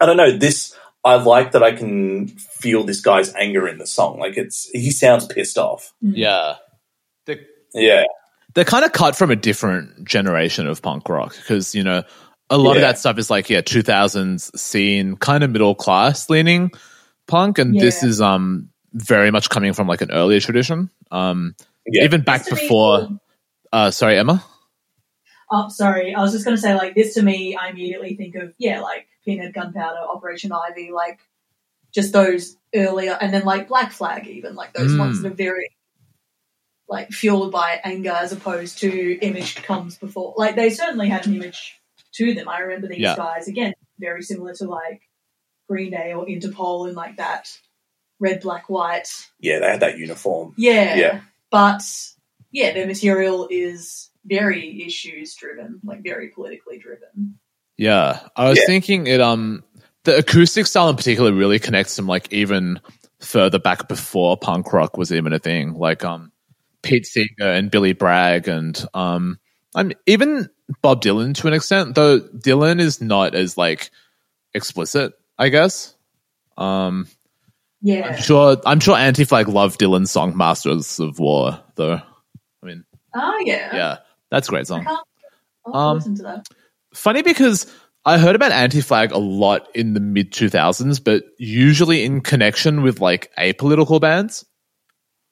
[0.00, 0.30] I don't know.
[0.36, 4.18] This I like that I can feel this guy's anger in the song.
[4.18, 5.92] Like it's he sounds pissed off.
[6.00, 6.54] Yeah.
[7.26, 7.40] They're,
[7.74, 8.04] Yeah,
[8.58, 12.02] they're kind of cut from a different generation of punk rock because, you know,
[12.50, 16.72] a lot of that stuff is like, yeah, 2000s scene, kind of middle class leaning
[17.28, 17.58] punk.
[17.58, 20.90] And this is um very much coming from like an earlier tradition.
[21.12, 21.54] Um,
[21.86, 22.02] yeah.
[22.02, 23.08] even back This to me- before,
[23.72, 24.42] uh, sorry, Emma?
[25.52, 26.12] Oh, sorry.
[26.16, 28.80] I was just going to say, like, this to me, I immediately think of, yeah,
[28.80, 31.20] like Pinhead Gunpowder, Operation Ivy, like,
[31.94, 34.98] just those earlier, and then, like, Black Flag, even, like, those Mm.
[34.98, 35.70] ones that are very,
[36.88, 40.34] like, fueled by anger as opposed to image comes before.
[40.36, 41.78] Like, they certainly had an image
[42.14, 42.48] to them.
[42.48, 43.16] I remember these Yeah.
[43.16, 45.02] guys, again, very similar to, like,
[45.68, 47.50] Green Day or Interpol and, like, that
[48.20, 49.08] red, black, white.
[49.38, 50.54] yeah, they had that uniform.
[50.56, 50.94] Yeah.
[50.96, 51.20] Yeah.
[51.50, 51.82] But,
[52.50, 57.38] yeah, their material is very issues driven, like, very politically driven.
[57.76, 58.66] Yeah, I was Yeah.
[58.66, 59.20] thinking it.
[59.20, 59.62] Um,
[60.04, 62.80] the acoustic style in particular really connects them like even
[63.20, 65.74] further back before punk rock was even a thing.
[65.74, 66.32] Like um,
[66.82, 69.38] Pete Seeger and Billy Bragg and um,
[69.74, 70.48] I'm even
[70.82, 71.94] Bob Dylan to an extent.
[71.94, 73.90] Though Dylan is not as like
[74.54, 75.94] explicit, I guess.
[76.56, 77.06] Um,
[77.80, 78.08] Yeah.
[78.16, 78.56] I'm sure.
[78.66, 82.00] I'm sure Anti Flag loved Dylan's song "Masters of War," though.
[82.62, 83.74] I mean, Oh yeah.
[83.74, 83.96] yeah,
[84.30, 84.86] that's a great song.
[85.72, 86.46] Um, listen to that.
[86.94, 87.72] funny because
[88.04, 92.82] I heard about Anti Flag a lot in the mid 2000s, but usually in connection
[92.82, 94.44] with like apolitical bands.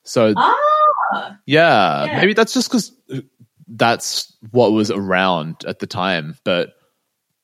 [0.05, 0.57] So, Ah,
[1.13, 2.17] yeah, yeah.
[2.21, 2.93] maybe that's just because
[3.69, 6.37] that's what was around at the time.
[6.45, 6.75] But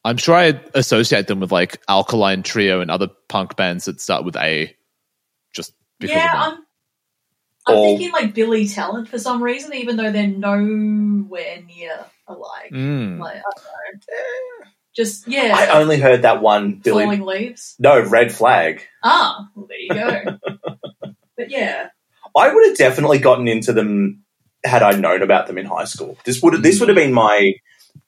[0.05, 4.25] I'm sure I associate them with like Alkaline Trio and other punk bands that start
[4.25, 4.75] with A
[5.53, 6.27] just because yeah.
[6.27, 6.53] of that.
[6.53, 6.59] I'm.
[7.65, 12.73] I'm Or- thinking like Billy Talent for some reason, even though they're nowhere near alike.
[12.73, 13.21] Mm.
[13.21, 13.41] Like I
[13.93, 14.71] don't know.
[14.95, 15.55] Just yeah.
[15.57, 17.05] I only heard that one Billy.
[17.05, 17.77] falling leaves.
[17.79, 18.83] No, Red Flag.
[19.03, 20.39] Ah, well there you go.
[21.37, 21.91] but yeah,
[22.37, 24.23] I would have definitely gotten into them
[24.65, 26.17] had I known about them in high school.
[26.25, 27.55] This would this would have been my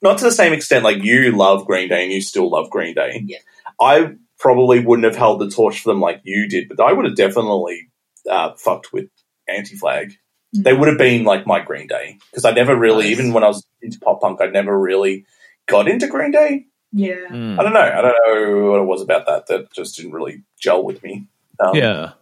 [0.02, 2.94] not to the same extent like you love Green Day and you still love Green
[2.94, 3.22] Day.
[3.26, 3.38] Yeah.
[3.80, 7.06] I probably wouldn't have held the torch for them like you did, but I would
[7.06, 7.90] have definitely
[8.30, 9.06] uh, fucked with
[9.48, 10.14] Anti Flag.
[10.56, 13.18] They would have been like my Green Day because I never really, Nice.
[13.18, 15.26] even when I was into pop punk, I never really
[15.66, 16.66] got into Green Day.
[16.92, 17.16] yeah.
[17.28, 17.58] Mm.
[17.58, 17.80] I don't know.
[17.80, 21.26] I don't know what it was about that that just didn't really gel with me.
[21.58, 22.12] Um, Yeah.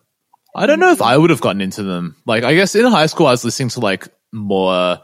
[0.55, 2.17] I don't know if I would have gotten into them.
[2.27, 4.99] Like, I guess in high school, I was listening to like more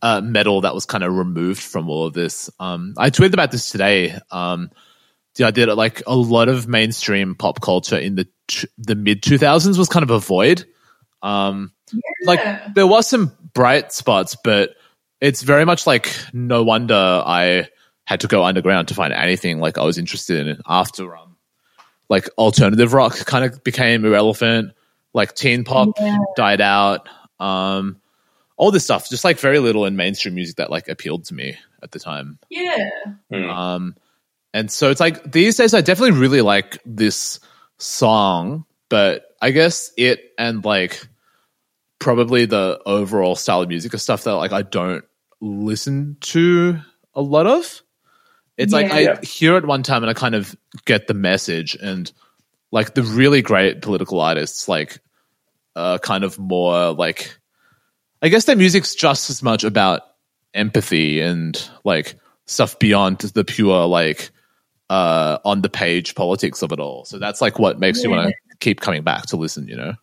[0.00, 2.50] uh, metal that was kind of removed from all of this.
[2.60, 4.16] Um, I tweeted about this today.
[4.30, 4.70] Um,
[5.36, 8.28] the idea that like a lot of mainstream pop culture in the
[8.76, 10.64] the mid 2000s was kind of a void.
[11.22, 11.72] Um,
[12.24, 14.74] like there was some bright spots, but
[15.20, 17.68] it's very much like no wonder I
[18.04, 21.36] had to go underground to find anything like I was interested in after um
[22.08, 24.72] like alternative rock kind of became irrelevant,
[25.14, 26.16] like teen pop Yeah.
[26.36, 27.08] died out,
[27.40, 27.98] um
[28.56, 31.56] all this stuff, just like very little in mainstream music that like appealed to me
[31.82, 32.38] at the time.
[32.48, 32.88] Yeah.
[33.32, 33.50] Hmm.
[33.50, 33.96] Um,
[34.54, 37.40] and so it's like these days, I definitely really like this
[37.78, 41.08] song, but I guess it and like
[41.98, 45.04] probably the overall style of music is stuff that like I don't
[45.40, 46.78] listen to
[47.14, 47.82] a lot of.
[48.58, 49.20] It's like I Yeah.
[49.22, 52.12] hear it one time and I kind of get the message, and
[52.72, 54.98] like the really great political artists, like
[55.76, 57.38] uh, kind of more like
[58.20, 60.02] I guess their music's just as much about
[60.54, 64.30] empathy and like stuff beyond the pure like
[64.90, 67.04] uh on the page politics of it all.
[67.04, 69.94] So that's like what makes you want to keep coming back to listen, you know.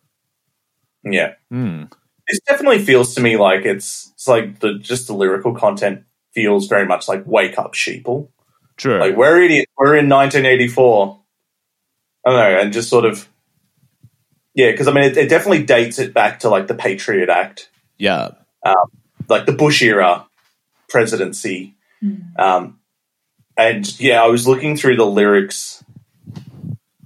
[1.04, 1.34] yeah.
[1.50, 1.84] Hmm.
[2.28, 6.68] This definitely feels to me like it's it's like the just the lyrical content feels
[6.68, 8.28] very much like wake up sheeple.
[8.76, 9.00] True.
[9.00, 9.70] Like we're idiots.
[9.76, 11.19] We're in 1984.
[12.24, 13.28] I don't know, and just sort of
[14.54, 17.70] yeah, because I mean it, it definitely dates it back to like the Patriot Act,
[17.98, 18.30] yeah.
[19.28, 20.26] like the Bush era
[20.88, 21.76] presidency.
[22.36, 22.80] Um,
[23.56, 25.84] and yeah, I was looking through the lyrics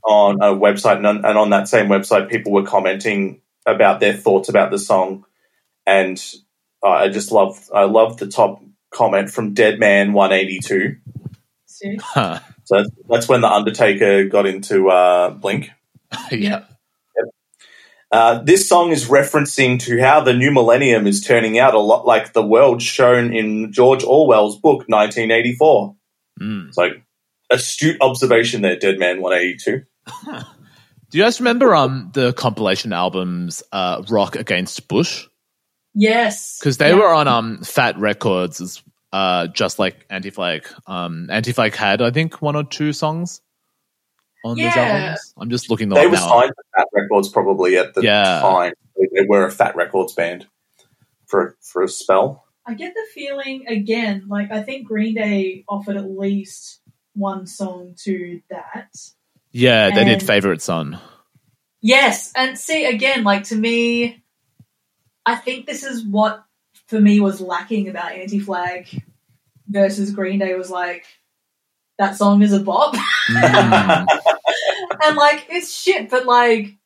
[0.03, 4.15] on a website, and on, and on that same website, people were commenting about their
[4.15, 5.25] thoughts about the song,
[5.87, 6.23] and
[6.83, 10.97] uh, I just love I love the top comment from Dead Man One Eighty Two.
[12.01, 12.41] Huh.
[12.65, 15.71] So that's, that's when the Undertaker got into uh, Blink.
[16.31, 16.65] yeah.
[18.11, 22.07] Uh, this song is referencing to how the new millennium is turning out a lot
[22.07, 25.97] like the world shown in George Orwell's book 1984.
[26.41, 26.69] Mm.
[26.69, 27.03] It's like
[27.51, 29.83] astute observation there, Dead Man 182.
[31.11, 35.27] Do you guys remember um the compilation albums uh Rock Against Bush?
[35.95, 36.59] Yes.
[36.61, 36.97] Because they Yeah.
[36.97, 38.81] were on um Fat Wreck Chords as
[39.15, 40.67] uh, just like Anti Flag.
[40.89, 43.41] Um, Anti Flag had, I think, one or two songs
[44.45, 44.83] on those Yeah.
[44.83, 45.35] albums.
[45.39, 46.29] I'm just looking them They up were now.
[46.29, 48.41] signed to Fat Wreck Chords probably at the Yeah.
[48.41, 48.73] time.
[48.97, 50.47] They were a Fat Wreck Chords band
[51.27, 52.45] for for a spell.
[52.67, 56.81] I get the feeling again, like I think Green Day offered at least
[57.15, 58.97] one song to that.
[59.53, 60.99] Yeah, they did Favorite Son.
[61.81, 64.25] Yes, and see again, like to me,
[65.25, 66.43] I think this is what
[66.89, 68.87] for me was lacking about Anti Flag
[69.69, 71.05] versus Green Day was like
[71.99, 72.95] that song is a bop,
[73.31, 74.07] Mm.
[75.05, 76.77] and like it's shit, but like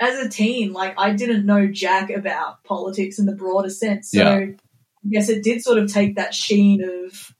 [0.00, 4.18] as a teen, like I didn't know jack about politics in the broader sense, so
[4.18, 4.34] Yeah.
[4.34, 4.54] I
[5.10, 7.34] guess it did sort of take that sheen of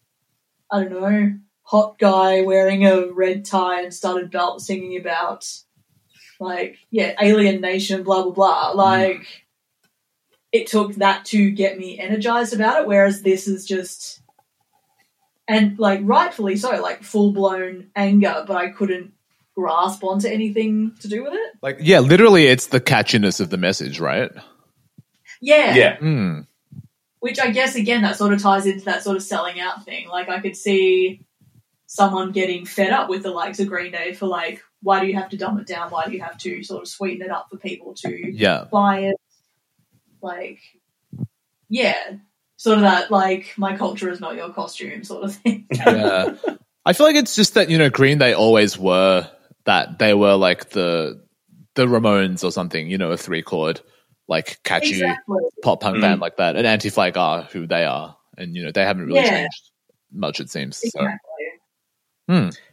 [0.71, 1.33] I don't know
[1.63, 5.47] hot guy wearing a red tie and studded belt singing about
[6.41, 9.45] like yeah alien nation blah blah blah like
[10.53, 14.21] it took that to get me energized about it whereas this is just
[15.49, 19.13] and like rightfully so like full-blown anger but i couldn't
[19.57, 23.59] grasp onto anything to do with it like, yeah, literally, it's the catchiness of the
[23.59, 24.31] message, right?
[25.43, 25.97] yeah Yeah.
[25.99, 26.47] Mm.
[27.19, 30.09] which i guess again that sort of ties into that sort of selling out thing
[30.09, 31.25] like i could see
[31.87, 35.15] someone getting fed up with the likes of green day for like why do you
[35.15, 37.49] have to dumb it down why do you have to sort of sweeten it up
[37.51, 38.65] for people to Yeah.
[38.71, 39.17] buy it.
[40.23, 40.61] Like,
[41.69, 41.95] yeah,
[42.57, 45.67] sort of that like my culture is not your costume sort of thing.
[45.73, 46.35] yeah.
[46.85, 49.31] I feel like it's just that you know Green Day always were
[49.65, 51.23] that they were like the
[51.75, 53.81] the Ramones or something, you know, a three chord
[54.29, 55.39] like catchy exactly.
[55.63, 56.01] pop punk Mm.
[56.03, 56.57] band like that.
[56.57, 59.31] And Anti Flag are who they are, and you know they haven't really Yeah.
[59.31, 59.71] changed
[60.13, 60.41] much.
[60.41, 60.79] It seems.
[60.79, 60.87] So.
[60.87, 61.21] Exactly.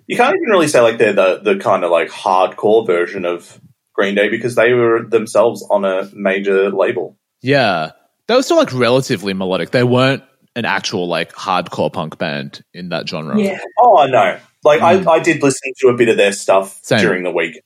[0.07, 3.59] You can't even really say like they're the, the kind of like hardcore version of
[3.93, 7.16] Green Day because they were themselves on a major label.
[7.41, 7.91] Yeah,
[8.27, 9.71] they were still like relatively melodic.
[9.71, 10.23] They weren't
[10.55, 13.39] an actual like hardcore punk band in that genre.
[13.39, 14.39] Yeah, Oh, I know.
[14.63, 15.07] Like Mm.
[15.07, 16.99] I, I did listen to a bit of their stuff Same.
[16.99, 17.61] during the week,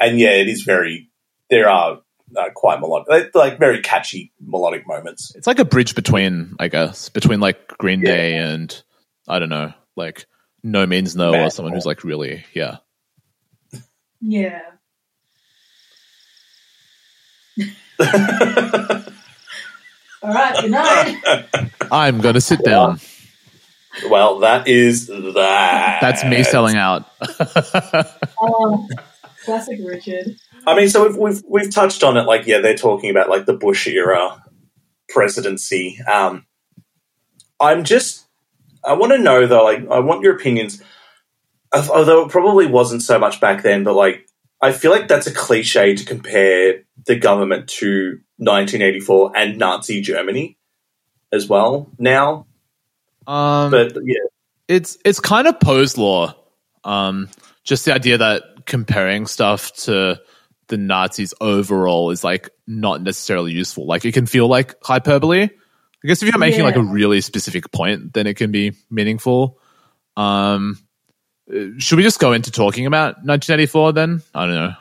[0.00, 1.10] and yeah, it is very.
[1.48, 2.00] There are
[2.36, 5.32] uh, quite melodic, like- like very catchy melodic moments.
[5.34, 8.06] It's like a bridge between, I guess, between like Green Yeah.
[8.14, 8.82] Day and
[9.26, 10.26] I don't know, like
[10.62, 12.78] No Means No or someone who's like really, yeah.
[14.20, 14.60] yeah.
[20.28, 21.70] All right, good night.
[21.90, 23.00] I'm gonna sit down.
[24.10, 25.98] well, that is that.
[26.02, 27.06] That's me selling out.
[28.40, 28.86] Oh,
[29.44, 30.36] classic Richard.
[30.66, 32.22] I mean, so we've, we've we've touched on it.
[32.22, 34.44] Like, yeah, they're talking about like the Bush era
[35.08, 35.98] presidency.
[36.02, 36.46] Um,
[37.58, 38.26] I'm just,
[38.84, 39.64] I want to know though.
[39.64, 40.82] Like, I want your opinions.
[41.72, 44.28] Although it probably wasn't so much back then, but like,
[44.62, 50.56] I feel like that's a cliche to compare the government to 1984 and Nazi Germany
[51.32, 52.46] as well now.
[53.26, 54.16] Um, But yeah,
[54.68, 56.34] it's it's kind of Poe's law.
[56.84, 57.28] Um,
[57.64, 60.20] just the idea that comparing stuff to
[60.68, 63.86] the Nazis overall is like not necessarily useful.
[63.86, 65.42] Like it can feel like hyperbole.
[65.42, 69.58] I guess if you're making like a really specific point, then it can be meaningful.
[70.16, 70.78] Um,
[71.78, 74.22] should we just go into talking about 1984 then?
[74.34, 74.74] I don't know.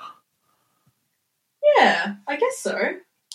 [1.77, 2.77] Yeah, I guess so.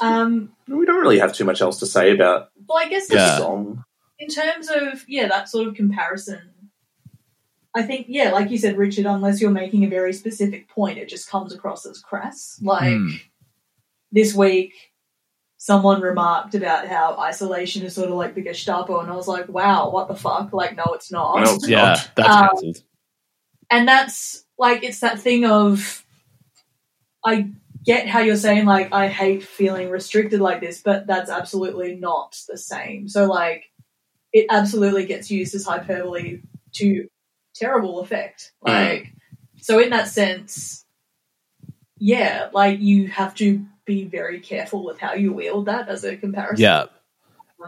[0.02, 3.14] Um, we don't really have too much else to say about well, I guess the
[3.16, 3.36] Yeah.
[3.38, 3.84] song.
[4.18, 6.40] in terms of yeah that sort of comparison
[7.74, 11.08] i think yeah like you said richard unless you're making a very specific point it
[11.08, 13.08] just comes across as crass like Hmm.
[14.12, 14.74] this week
[15.56, 19.48] someone remarked about how isolation is sort of like the gestapo and i was like
[19.48, 22.10] wow what the fuck like no it's not No, it's Yeah, not.
[22.16, 22.82] that's Um, cancelled.
[23.70, 26.04] and that's like it's that thing of
[27.24, 27.48] i
[27.84, 32.36] get how you're saying like i hate feeling restricted like this but that's absolutely not
[32.48, 33.70] the same so like
[34.32, 36.40] it absolutely gets used as hyperbole
[36.72, 37.06] to
[37.54, 38.68] terrible effect Mm.
[38.72, 39.12] like
[39.60, 40.84] so in that sense
[41.98, 46.16] yeah like you have to be very careful with how you wield that as a
[46.16, 46.84] comparison Yeah.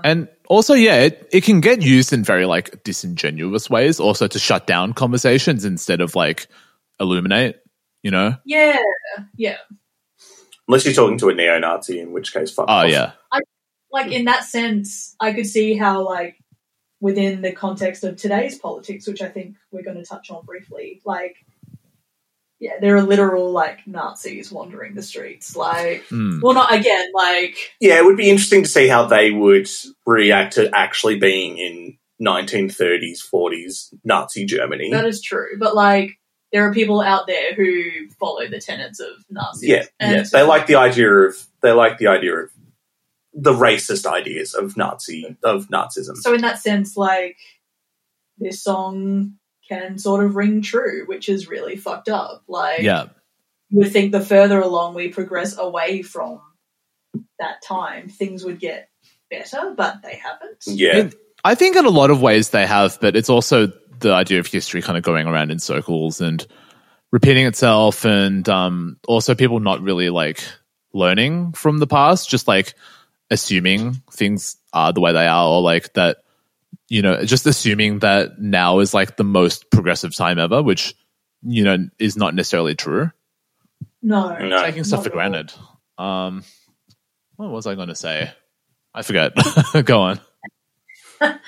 [0.03, 4.39] And also, yeah, it, it can get used in very like disingenuous ways, also to
[4.41, 6.49] shut down conversations instead of like
[6.99, 7.61] illuminate,
[8.03, 8.34] you know?
[8.45, 8.76] yeah
[9.36, 9.57] yeah
[10.69, 12.91] Unless you're talking to a neo-Nazi, in which case, fuck Oh, off.
[12.91, 13.12] yeah.
[13.91, 16.37] like in that sense, I could see how like
[17.01, 21.01] within the context of today's politics, which I think we're going to touch on briefly,
[21.05, 21.37] like
[22.61, 25.55] yeah, there are literal like Nazis wandering the streets.
[25.55, 26.41] Like, Mm.
[26.41, 27.09] well, not again.
[27.15, 29.69] Like, Yeah, it would be interesting to see how they would
[30.07, 34.91] react to actually being in 1930s, 40s Nazi Germany.
[34.93, 36.12] that is true, but like
[36.55, 39.68] there are people out there who follow the tenets of Nazis.
[39.68, 40.24] yeah, And yeah.
[40.32, 42.50] They like the idea of they like the idea of
[43.32, 46.16] the racist ideas of Nazi of Nazism.
[46.16, 47.36] So in that sense, like
[48.38, 49.34] this song
[49.68, 52.44] can sort of ring true, which is really fucked up.
[52.46, 53.07] Like Yeah.
[53.70, 56.40] you would think the further along we progress away from
[57.40, 58.88] that time, things would get
[59.28, 60.62] better, but they haven't.
[60.66, 61.11] yeah,
[61.42, 64.47] I think in a lot of ways they have, but it's also the idea of
[64.47, 66.47] history kind of going around in circles and
[67.11, 70.42] repeating itself, and um, also people not really like
[70.92, 72.74] learning from the past, just like
[73.30, 76.18] assuming things are the way they are, or like that,
[76.88, 80.95] you know, just assuming that now is like the most progressive time ever, which
[81.42, 83.11] you know is not necessarily true.
[84.03, 84.36] No.
[84.36, 85.53] no, Taking stuff for granted.
[85.97, 86.45] Um,
[87.36, 88.30] what was I going to say?
[88.92, 89.32] I forget.
[89.84, 90.20] Go on.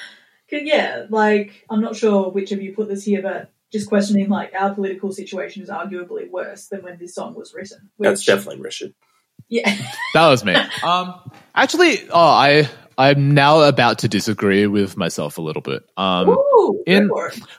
[0.51, 4.29] 'Cause, Yeah, like I'm not sure which of you put this here, but just questioning
[4.29, 7.91] like our political situation is arguably worse than when this song was written.
[7.99, 8.95] that's which- definitely Richard.
[9.49, 9.77] yeah.
[10.15, 10.55] That was me.
[10.83, 11.15] Um,
[11.55, 12.69] actually, oh, I
[12.99, 15.83] I'm now about to disagree with myself a little bit.
[15.99, 17.11] Um, Ooh, in-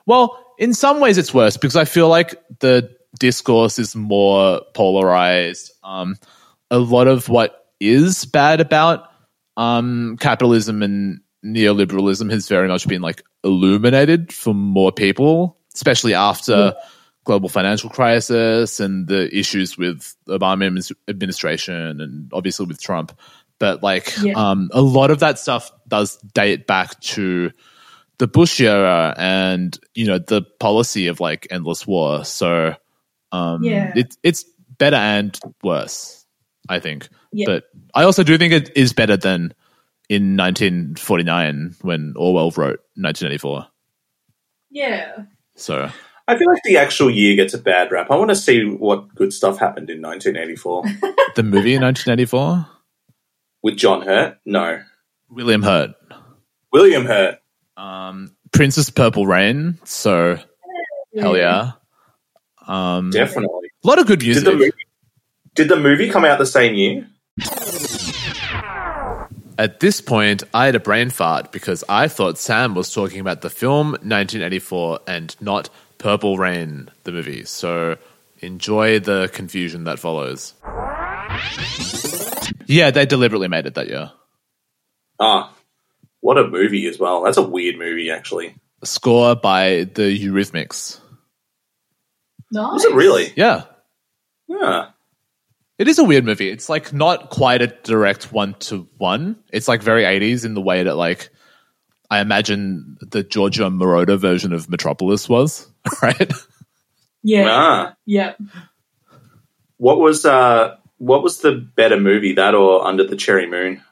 [0.08, 5.72] well, in some ways, it's worse because I feel like the discourse is more polarized.
[5.84, 6.16] Um,
[6.72, 9.10] a lot of what is bad about
[9.56, 16.74] um, capitalism and neoliberalism has very much been like illuminated for more people, especially after
[17.24, 23.12] global financial crisis and the issues with Obama administration and obviously with Trump.
[23.60, 24.34] But like Yeah.
[24.36, 27.52] um, a lot of that stuff does date back to
[28.18, 32.24] the Bush era and you know the policy of like endless war.
[32.26, 32.76] So
[33.32, 33.92] um, Yeah.
[33.96, 34.46] it, it's
[34.78, 36.26] better and worse,
[36.70, 37.10] I think.
[37.34, 37.46] Yeah.
[37.48, 39.54] But I also do think it is better than
[40.10, 43.68] in 1949 when Orwell wrote 1984.
[44.72, 45.24] Yeah.
[45.56, 45.90] So
[46.28, 48.12] I feel like the actual year gets a bad rap.
[48.12, 50.84] I want to see what good stuff happened in 1984
[51.36, 52.68] the movie in 1984,
[53.64, 54.38] with John Hurt.
[54.46, 54.82] No,
[55.30, 55.96] William Hurt,
[56.72, 57.40] William Hurt.
[57.76, 59.78] um, Prince's Purple Rain.
[59.84, 60.38] So
[61.18, 61.72] hell yeah.
[62.68, 63.70] Um, Definitely.
[63.84, 64.44] a lot of good Did music.
[64.44, 64.72] the movie?
[65.56, 67.08] Did the movie come out the same year?
[69.60, 73.42] At this point, I had a brain fart because I thought Sam was talking about
[73.42, 77.44] the film 1984 and not Purple Rain, the movie.
[77.46, 77.98] So
[78.40, 80.54] enjoy the confusion that follows.
[82.68, 84.12] Yeah, they deliberately made it that year.
[85.20, 85.54] Ah,
[86.20, 87.24] what a movie as well.
[87.24, 88.56] That's a weird movie, actually.
[88.84, 91.00] Score by the Eurythmics.
[92.52, 92.74] Nice.
[92.74, 93.34] Was it really?
[93.36, 93.64] Yeah,
[94.48, 94.90] Yeah.
[95.78, 96.50] It is a weird movie.
[96.50, 99.38] It's like not quite a direct one to one.
[99.52, 101.30] It's like very 80s in the way that like
[102.10, 105.68] I imagine the Giorgio Moroder version of Metropolis was,
[106.02, 106.32] right?
[107.24, 107.48] Yeah.
[107.50, 107.96] Ah.
[108.06, 108.34] Yeah.
[109.78, 113.84] What was uh what was the better movie, that or Under the Cherry Moon?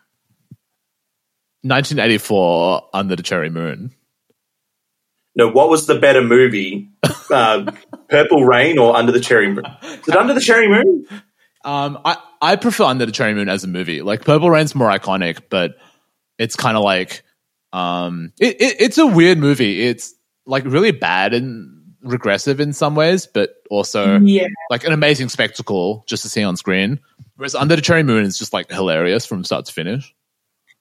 [1.61, 3.91] 1984 Under the Cherry Moon.
[5.35, 6.89] No, what was the better movie?
[7.27, 7.65] Uh,
[8.07, 9.65] Purple Rain or Under the Cherry Moon?
[9.81, 11.07] Is it Under the Cherry Moon?
[11.65, 14.01] Um, I, I prefer Under the Cherry Moon as a movie.
[14.01, 15.75] Like Purple Rain's more iconic, but
[16.37, 17.23] it's kind of like
[17.73, 19.81] um, it, it, it's a weird movie.
[19.83, 20.13] It's
[20.45, 24.47] like really bad and regressive in some ways, but also Yeah.
[24.69, 26.99] like an amazing spectacle just to see on screen.
[27.35, 30.13] Whereas Under the Cherry Moon is just like hilarious from start to finish.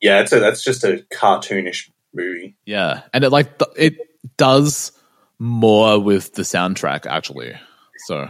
[0.03, 2.57] Yeah, it's a, that's just a cartoonish movie.
[2.67, 3.97] Yeah, and it like th- it
[4.37, 4.93] does
[5.39, 7.55] more with the soundtrack actually.
[8.07, 8.29] So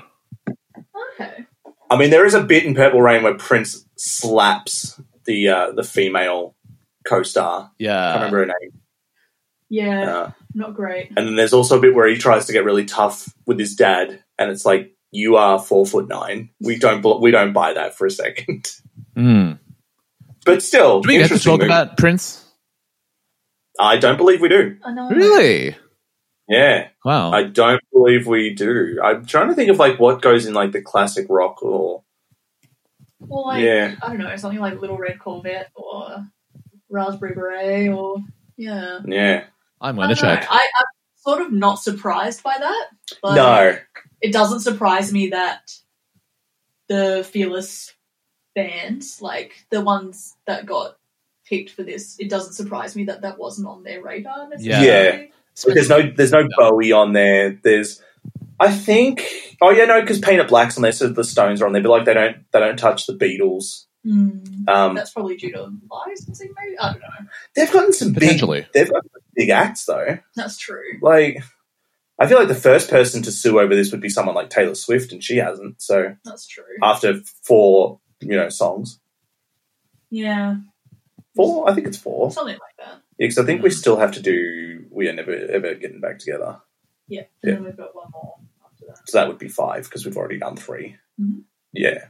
[1.20, 1.46] Okay.
[1.90, 5.84] I mean, there is a bit in Purple Rain where Prince slaps the uh, the
[5.84, 6.54] female
[7.06, 7.70] co-star.
[7.78, 8.80] Yeah, I can't remember her name.
[9.68, 10.02] Yeah.
[10.16, 11.08] Uh, Not great.
[11.16, 13.74] and then there's also a bit where he tries to get really tough with his
[13.74, 16.50] dad, and it's like, "You are four foot nine.
[16.60, 18.66] We don't bel- we don't buy that for a second.
[19.16, 19.60] Mm.
[20.44, 21.66] But still, Do we get to talk movie.
[21.66, 22.44] about Prince?
[23.78, 24.76] I don't believe we do.
[24.84, 25.08] I know.
[25.08, 25.76] Really?
[26.48, 27.32] Yeah, Wow.
[27.32, 29.00] I don't believe we do.
[29.02, 32.02] I'm trying to think of like what goes in like the classic rock or
[33.28, 33.94] Or like Yeah.
[34.02, 36.26] I don't know, something like Little Red Corvette or
[36.90, 38.18] Raspberry Beret or
[38.56, 39.00] yeah.
[39.06, 39.44] yeah.
[39.80, 40.46] I'm I going to check.
[40.48, 40.86] I, I'm
[41.16, 42.86] sort of not surprised by that.
[43.22, 43.78] But no,
[44.20, 45.72] it doesn't surprise me that
[46.88, 47.92] the Fearless
[48.54, 50.96] bands, like the ones that got
[51.46, 54.48] picked for this, it doesn't surprise me that that wasn't on their radar.
[54.48, 55.26] Necessarily.
[55.26, 55.33] But
[55.66, 57.58] there's no there's no Bowie on there.
[57.62, 58.02] There's
[58.60, 59.24] I think
[59.62, 61.82] oh yeah no because Paint It Black's on there, so the Stones are on there,
[61.82, 63.84] but like they don't they don't touch the Beatles.
[64.04, 64.68] Hmm.
[64.68, 66.78] Um, That's probably due to licensing, maybe.
[66.78, 67.26] I don't know.
[67.56, 68.66] they've gotten some big Potentially.
[68.74, 70.18] they've got some big acts though.
[70.36, 70.98] That's true.
[71.00, 71.42] Like
[72.18, 74.74] I feel like the first person to sue over this would be someone like Taylor
[74.74, 75.80] Swift, and she hasn't.
[75.80, 76.64] So That's true.
[76.82, 79.00] after four you know songs,
[80.10, 80.56] Yeah.
[81.34, 81.68] Four?
[81.68, 82.30] I think it's four.
[82.30, 83.00] Something like that.
[83.18, 84.84] Yeah, because I think we still have to do.
[84.90, 86.60] We are never ever getting back together.
[87.08, 87.20] Yeah.
[87.20, 87.54] And Yeah.
[87.54, 88.34] then we've got one more
[88.64, 88.98] after that.
[89.08, 91.42] So that would be five because we've already done 3 Mhm.
[91.72, 92.06] Yeah.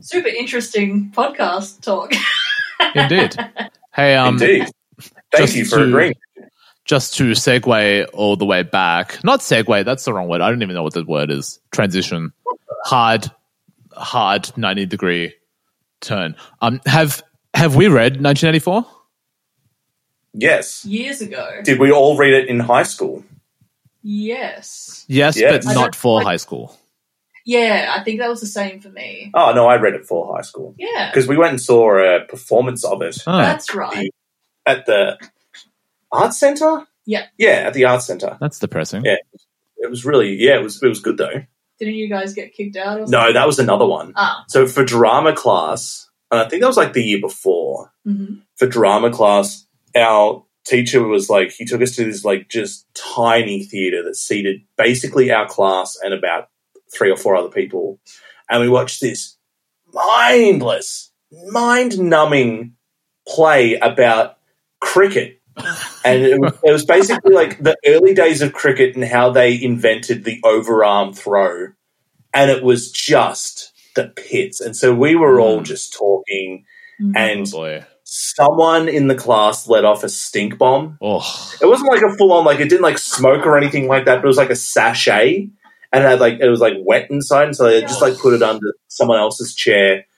[0.00, 2.12] Super interesting podcast talk.
[2.94, 3.34] Indeed.
[3.94, 4.68] Hey, um, Indeed.
[5.32, 6.14] Thank just you for to- agreeing.
[6.84, 9.22] just to segue all the way back.
[9.24, 10.40] Not segue, that's the wrong word.
[10.40, 11.58] I don't even know what the word is.
[11.72, 12.32] Transition.
[12.84, 13.30] Hard,
[13.92, 15.34] hard 90 degree
[16.00, 16.36] turn.
[16.60, 17.22] Um, have,
[17.54, 18.86] have we read 1984?
[20.38, 20.84] Yes.
[20.84, 21.60] Years ago.
[21.64, 23.24] Did we all read it in high school?
[24.02, 25.04] Yes.
[25.08, 25.64] Yes, Yes.
[25.64, 26.78] but I not don't- for I- high school.
[27.44, 29.30] Yeah, I think that was the same for me.
[29.32, 30.74] Oh, no, I read it for high school.
[30.78, 31.10] Yeah.
[31.10, 34.10] Because we went and saw a performance of it Oh, That's right.
[34.66, 35.16] at the
[36.10, 36.86] art center.
[37.04, 37.26] Yeah.
[37.38, 38.36] Yeah, at the art center.
[38.40, 39.04] that's depressing.
[39.04, 39.16] Yeah.
[39.78, 41.44] It was really, yeah, it was, it was good though.
[41.78, 43.12] Didn't you guys get kicked out or something?
[43.12, 44.12] No, that was another one.
[44.16, 44.44] Ah.
[44.48, 48.66] So for drama class, and I think that was like the year before, hmm for
[48.66, 49.65] drama class,
[49.96, 54.60] our teacher was like, he took us to this like just tiny theater that seated
[54.76, 56.48] basically our class and about
[56.94, 57.98] three or four other people.
[58.50, 59.36] And we watched this
[59.92, 61.10] mindless,
[61.48, 62.74] mind numbing
[63.28, 64.36] play about
[64.80, 65.40] cricket.
[66.04, 69.60] And it was, it was basically like the early days of cricket and how they
[69.60, 71.68] invented the overarm throw.
[72.34, 74.60] And it was just the pits.
[74.60, 75.64] And so we were all Mm.
[75.64, 76.64] just talking
[77.00, 77.12] Mhm.
[77.16, 77.84] and Oh boy.
[78.08, 80.96] Someone in the class let off a stink bomb.
[81.02, 84.04] Oh, It wasn't like a full on like it didn't like smoke or anything like
[84.04, 85.50] that, but it was like a sachet
[85.92, 88.34] and it had like it was like wet inside, and so they just like put
[88.34, 90.04] it under someone else's chair.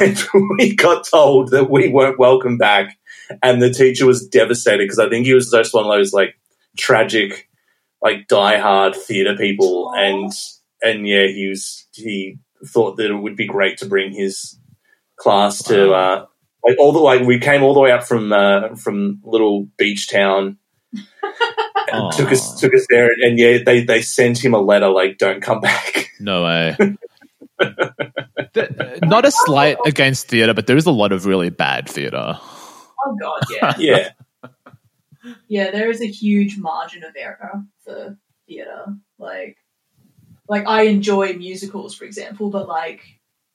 [0.00, 0.16] And
[0.58, 2.96] we got told that we weren't welcome back,
[3.42, 6.38] and the teacher was devastated because I think he was just one of those like
[6.78, 7.48] tragic,
[8.00, 10.32] like diehard theater people, and
[10.82, 14.56] and yeah, he was he thought that it would be great to bring his
[15.16, 16.26] class to uh,
[16.64, 20.10] like all the like we came all the way up from uh, from little beach
[20.10, 20.58] town
[21.92, 22.10] Aw.
[22.10, 25.42] took us took us there and yeah they they sent him a letter like don't
[25.42, 26.76] come back no way.
[28.54, 28.70] Th-
[29.02, 32.38] not a slight against theater, but there is a lot of really bad theater.
[32.38, 33.74] Oh god, yeah.
[33.78, 34.08] yeah
[35.48, 38.86] yeah, there is a huge margin of error for theatre.
[39.18, 39.56] Like
[40.48, 43.02] like I enjoy musicals, for example, but like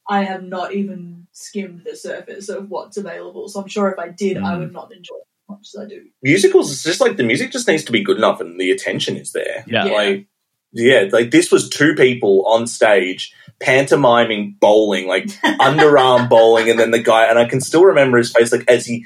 [0.09, 3.47] I have not even skimmed the surface of what's available.
[3.49, 4.59] So I'm sure if I did, I Mm.
[4.59, 6.05] would not enjoy it as much as I do.
[6.23, 9.17] musicals it's just like the music just needs to be good enough and the attention
[9.17, 9.85] is there Yeah.
[9.85, 9.93] Yeah.
[9.93, 10.27] like
[10.73, 15.25] yeah like this was two people on stage pantomiming bowling like
[15.59, 18.85] underarm bowling and then the guy and i can still remember his face like as
[18.85, 19.05] he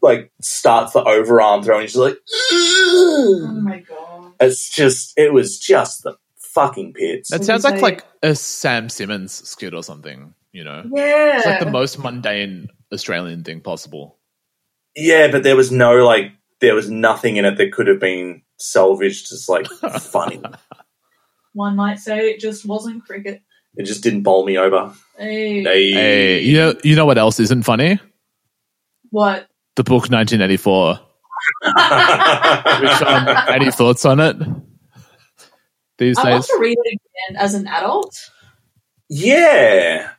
[0.00, 2.18] like starts the overarm throw and he's just like
[2.52, 4.32] Oh my god.
[4.40, 6.16] it's just it was just the
[6.54, 10.84] fucking pits That sounds like like a Sam Simmons skit or something, you know?
[10.92, 11.38] Yeah.
[11.38, 14.18] It's like the most mundane Australian thing possible.
[14.94, 18.42] Yeah, but there was no like there was nothing in it that could have been
[18.58, 19.66] salvaged as like
[20.00, 20.40] funny.
[21.54, 23.42] One might say it just wasn't cricket.
[23.74, 24.92] It just didn't bowl me over.
[25.16, 25.62] Hey.
[25.62, 25.92] Hey.
[25.92, 27.98] Hey, you know, you know what else isn't funny?
[29.10, 29.46] What?
[29.76, 31.00] The book 1984.
[32.82, 34.36] Which, um, any thoughts on it
[35.98, 38.30] these I want to read it again as an adult.
[39.08, 40.10] yeah,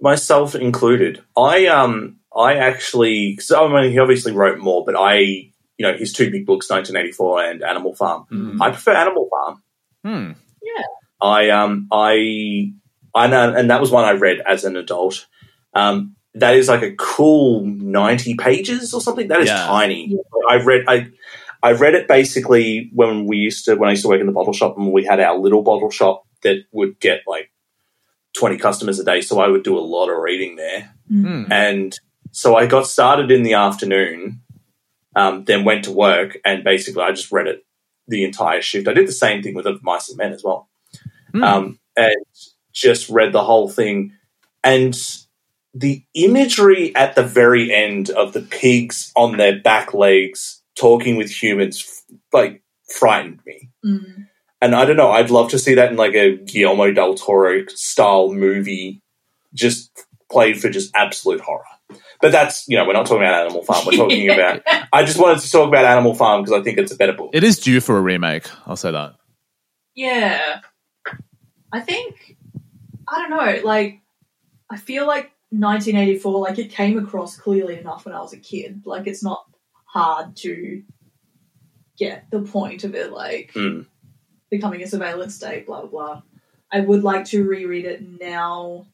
[0.00, 1.22] myself included.
[1.36, 5.50] I um I actually so I mean he obviously wrote more, but I you
[5.80, 8.24] know his two big books, 1984 and Animal Farm.
[8.28, 8.62] Hmm.
[8.62, 9.62] I prefer Animal Farm.
[10.04, 10.32] Hmm.
[10.62, 10.82] Yeah.
[11.20, 12.72] I um I
[13.14, 15.26] I know, and that was one I read as an adult.
[15.74, 19.28] Um, that is like a cool ninety pages or something.
[19.28, 19.66] That is Yeah.
[19.66, 20.16] tiny.
[20.48, 21.08] I read I
[21.62, 24.32] I read it basically when we used to when I used to work in the
[24.32, 27.50] bottle shop and we had our little bottle shop that would get like
[28.36, 29.20] twenty customers a day.
[29.20, 30.94] So I would do a lot of reading there.
[31.08, 31.44] Hmm.
[31.50, 31.98] And
[32.32, 34.40] so I got started in the afternoon,
[35.14, 37.64] um, then went to work, and basically I just read it
[38.08, 38.88] the entire shift.
[38.88, 40.68] I did the same thing with Of Mice and Men as well,
[41.32, 41.44] Hmm.
[41.44, 42.16] um, and
[42.72, 44.12] just read the whole thing.
[44.64, 44.98] And
[45.74, 51.30] the imagery at the very end of the pigs on their back legs talking with
[51.30, 53.70] humans, like, frightened me.
[53.84, 54.26] Mm.
[54.60, 57.66] And I don't know, I'd love to see that in like a Guillermo del Toro
[57.68, 59.02] style movie,
[59.52, 61.64] just played for just absolute horror.
[62.20, 63.84] But that's, you know, we're not talking about Animal Farm.
[63.84, 64.62] We're talking about,
[64.92, 67.30] I just wanted to talk about Animal Farm because I think it's a better book.
[67.32, 68.44] It is due for a remake.
[68.66, 69.14] I'll say that.
[69.96, 70.60] Yeah.
[71.72, 72.36] I think
[73.08, 74.00] I don't know, like
[74.70, 78.82] I feel like 1984 like it came across clearly enough when I was a kid.
[78.84, 79.44] Like it's not
[79.92, 80.82] hard to
[81.98, 83.86] get the point of it like Mm.
[84.50, 86.22] becoming a surveillance state blah blah blah.
[86.72, 88.86] I would like to reread it now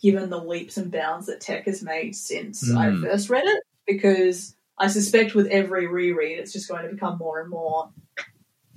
[0.00, 2.78] given the leaps and bounds that tech has made since Mm.
[2.78, 7.18] I first read it, because I suspect with every reread, it's just going to become
[7.18, 7.90] more and more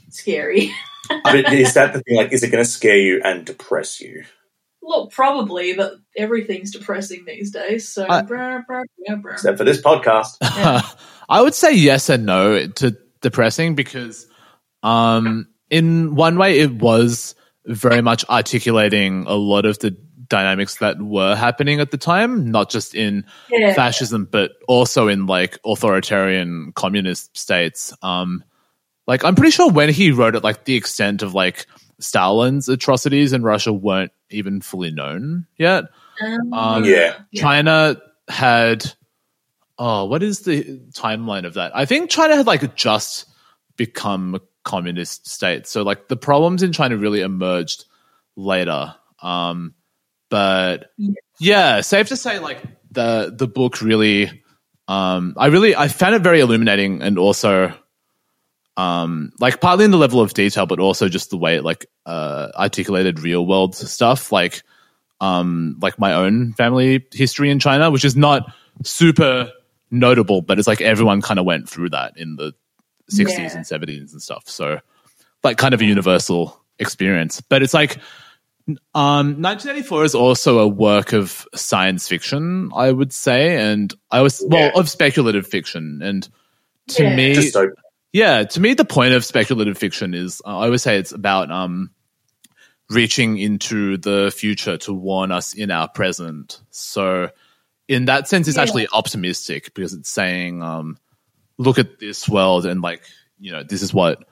[0.10, 0.72] scary.
[1.24, 2.18] But is that the thing?
[2.18, 4.24] Like, is it going to scare you and depress you?
[4.82, 7.88] Look, probably, but everything's depressing these days.
[7.88, 9.32] So, I- brr, brr, brr, brr.
[9.34, 10.38] Except for this podcast.
[10.42, 10.82] Yeah.
[11.30, 14.28] I would say yes and no to depressing because,
[14.84, 19.98] um, in one way, it was very much articulating a lot of the
[20.28, 23.74] dynamics that were happening at the time, not just in yeah.
[23.74, 27.94] fascism, but also in like authoritarian communist states.
[28.02, 28.44] Um,
[29.08, 31.68] like I'm pretty sure when he wrote it, like the extent of like
[32.00, 35.86] Stalin's atrocities in Russia weren't even fully known yet.
[36.54, 36.84] Um,
[37.32, 37.42] Yeah.
[37.42, 37.98] China
[38.28, 38.86] had
[39.78, 41.76] oh, what is the timeline of that?
[41.76, 43.26] I think China had like just
[43.78, 45.68] become a communist state.
[45.68, 47.86] So like the problems in China really emerged
[48.36, 48.96] later.
[49.22, 49.76] Um
[50.30, 50.92] but
[51.40, 51.82] Yeah.
[51.82, 52.62] safe to say like
[52.92, 54.42] the the book really
[54.88, 57.74] um I really I found it very illuminating and also
[58.78, 61.86] um like partly in the level of detail but also just the way it like
[62.06, 64.64] uh articulated real world stuff like
[65.22, 68.52] um like my own family history in China which is not
[68.84, 69.52] super
[70.00, 72.54] notable but it's like everyone kind of went through that in the
[73.12, 73.56] 60s Yeah.
[73.56, 74.80] and 70s and stuff so
[75.44, 77.98] like kind of a universal experience but it's like
[78.96, 84.44] um 1984 is also a work of science fiction I would say and I was
[84.48, 84.80] well Yeah.
[84.80, 86.28] of speculative fiction and
[86.90, 87.16] to Yeah.
[87.16, 87.70] me Just so
[88.14, 91.52] yeah, to me, the point of speculative fiction is uh, I always say it's about
[91.52, 91.92] um,
[92.90, 96.62] reaching into the future to warn us in our present.
[96.70, 97.30] So,
[97.88, 98.64] in that sense, it's Yeah.
[98.64, 100.98] actually optimistic because it's saying, um,
[101.58, 103.04] look at this world and, like,
[103.40, 104.24] you know, this is what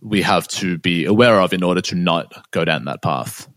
[0.00, 3.48] we have to be aware of in order to not go down that path.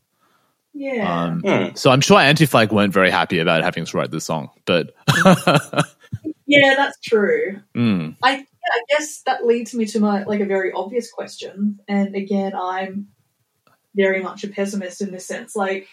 [0.74, 1.24] Yeah.
[1.24, 1.76] Um, Hmm.
[1.76, 4.94] so, I'm sure Anti Flag weren't very happy about having to write this song, but
[6.46, 7.62] yeah, that's true.
[7.76, 12.16] mm, I I guess that leads me to my like a very obvious question, and
[12.16, 13.08] again, I'm
[13.96, 15.56] very much a pessimist in this sense.
[15.56, 15.88] Like,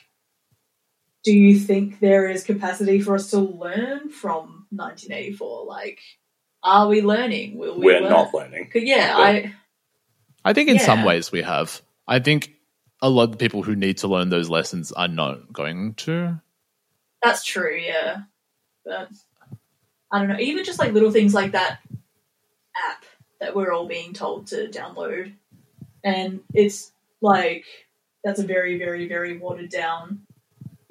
[1.25, 5.67] do you think there is capacity for us to learn from 1984?
[5.67, 6.01] Like,
[6.63, 7.59] are we learning?
[7.59, 7.87] Will we?
[7.87, 8.11] we're learn?
[8.11, 8.71] not learning.
[8.75, 9.17] yeah, Yeah.
[9.17, 9.55] I
[10.45, 11.81] I think in some ways we have.
[12.07, 12.53] I think
[13.01, 16.41] a lot of the people who need to learn those lessons are not going to.
[17.23, 18.23] That's true, yeah.
[18.85, 19.09] But
[20.11, 20.39] I don't know.
[20.39, 21.79] Even just like little things like that
[22.91, 23.05] app
[23.41, 25.33] that we're all being told to download,
[26.03, 27.65] and it's like
[28.25, 30.27] that's a very, very, very watered down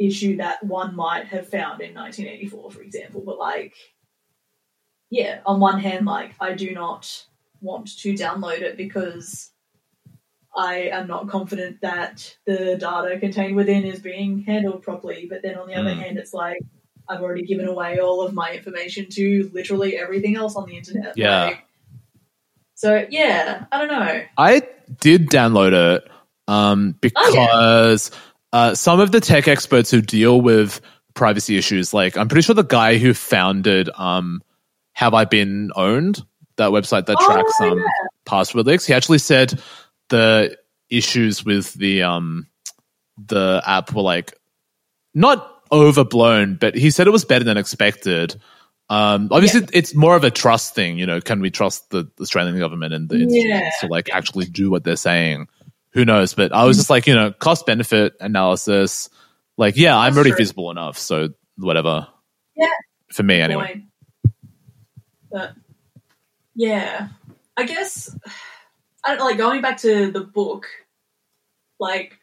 [0.08, 3.22] issue that one might have found in 1984, for example.
[3.26, 3.74] But like,
[5.10, 7.26] yeah, on one hand, like I do not
[7.62, 9.52] want to download it because
[10.56, 15.28] I am not confident that the data contained within is being handled properly.
[15.30, 16.00] But then on the other Mm.
[16.00, 16.60] hand, it's like
[17.08, 21.18] I've already given away all of my information to literally everything else on the internet.
[21.18, 21.46] Yeah.
[21.46, 21.64] Like,
[22.76, 24.24] so yeah, I don't know.
[24.38, 24.62] I
[25.00, 26.08] did download it
[26.48, 28.12] um, because
[28.54, 30.82] uh, some of the tech experts who deal with
[31.14, 34.42] privacy issues, like I'm pretty sure the guy who founded um,
[34.94, 36.22] Have I Been Pwned,
[36.58, 37.84] that website that Oh, tracks um,
[38.26, 39.60] password leaks, he actually said
[40.10, 40.58] the
[40.90, 42.48] issues with the um,
[43.18, 44.34] the app were like
[45.14, 48.36] not overblown, but he said it was better than expected.
[48.90, 50.98] Um, obviously, it's more of a trust thing.
[50.98, 53.70] You know, can we trust the Australian government and the institutions Yeah.
[53.82, 55.48] to like actually do what they're saying?
[55.94, 56.34] Who knows?
[56.34, 56.80] But I was mm-hmm.
[56.80, 59.10] just like, you know, cost benefit analysis.
[59.58, 60.38] Like, yeah, I'm That's already true.
[60.38, 62.08] visible enough, so whatever.
[62.56, 62.68] Yeah.
[63.12, 63.66] For me, anyway.
[63.66, 63.84] point.
[65.32, 65.54] But
[66.56, 67.10] yeah,
[67.58, 68.16] I guess
[69.04, 70.68] I don't know, like going back to the book.
[71.80, 72.20] Like,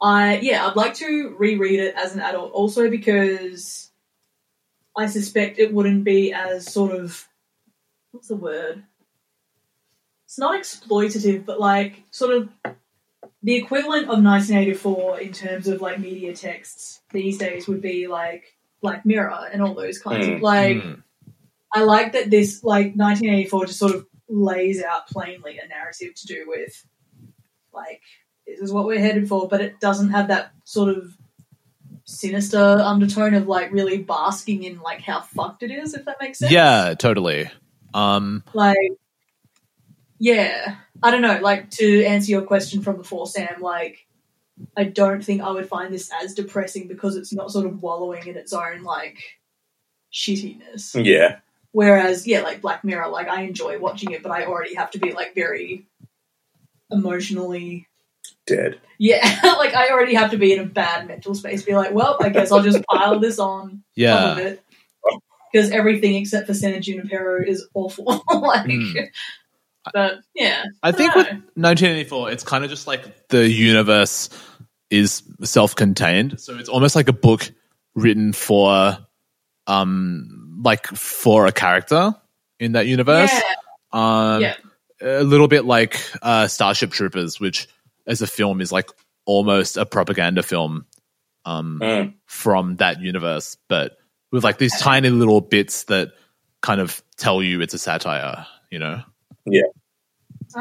[0.00, 3.90] I yeah, I'd like to reread it as an adult, also because
[4.96, 7.26] I suspect it wouldn't be as sort of
[8.12, 8.84] what's the word?
[10.34, 12.48] It's not exploitative, but like sort of
[13.44, 18.56] the equivalent of 1984 in terms of like media texts these days would be like
[18.82, 20.42] Black Mirror and all those kinds of Mm.
[20.42, 20.76] like.
[20.78, 21.02] Mm.
[21.72, 26.26] I like that this like 1984 just sort of lays out plainly a narrative to
[26.26, 26.84] do with
[27.72, 28.02] like
[28.44, 31.16] this is what we're headed for, but it doesn't have that sort of
[32.04, 36.38] sinister undertone of like really basking in like how fucked it is, if that makes
[36.40, 36.50] sense.
[36.50, 37.50] Yeah, totally.
[37.94, 38.76] Um, Like,
[40.18, 41.38] yeah, I don't know.
[41.40, 43.60] Like to answer your question from before, Sam.
[43.60, 44.06] Like,
[44.76, 48.26] I don't think I would find this as depressing because it's not sort of wallowing
[48.26, 49.18] in its own like
[50.12, 51.04] shittiness.
[51.04, 51.38] Yeah.
[51.72, 54.98] Whereas, yeah, like Black Mirror, like I enjoy watching it, but I already have to
[54.98, 55.86] be like very
[56.90, 57.88] emotionally
[58.46, 58.80] dead.
[58.98, 59.18] Yeah,
[59.58, 61.64] like I already have to be in a bad mental space.
[61.64, 64.38] Be like, well, I guess I'll just pile this on top of Yeah.
[64.38, 64.62] it
[65.52, 68.04] because everything except for San Junipero is awful.
[68.32, 69.08] like, Mm.
[69.92, 71.26] But yeah, I think don't with
[71.56, 74.30] 1984, it's kind of just like the universe
[74.90, 77.50] is self-contained, so it's almost like a book
[77.94, 78.96] written for,
[79.66, 82.14] um, like for a character
[82.60, 83.32] in that universe.
[83.32, 83.42] yeah,
[83.92, 84.54] Um, Yeah.
[85.00, 87.68] a little bit like uh, Starship Troopers, which
[88.06, 88.90] as a film is like
[89.24, 90.86] almost a propaganda film
[91.44, 92.14] um, Mm.
[92.26, 93.98] from that universe, but
[94.32, 96.12] with like these tiny little bits that
[96.62, 98.46] kind of tell you it's a satire.
[98.70, 99.02] You know?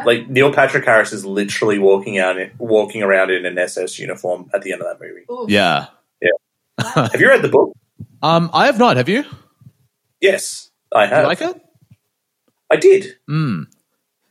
[0.06, 4.50] Like Neil Patrick Harris is literally walking out, in, walking around in an SS uniform
[4.54, 5.26] at the end of that movie.
[5.32, 5.50] Oof.
[5.50, 5.88] Yeah.
[6.22, 7.08] Wow.
[7.12, 7.74] Have you read the book?
[8.24, 8.98] Um, I have not.
[8.98, 9.24] Have you?
[10.22, 11.28] Yes, I You have.
[11.28, 11.62] like it?
[12.72, 13.18] I did.
[13.30, 13.68] Mm.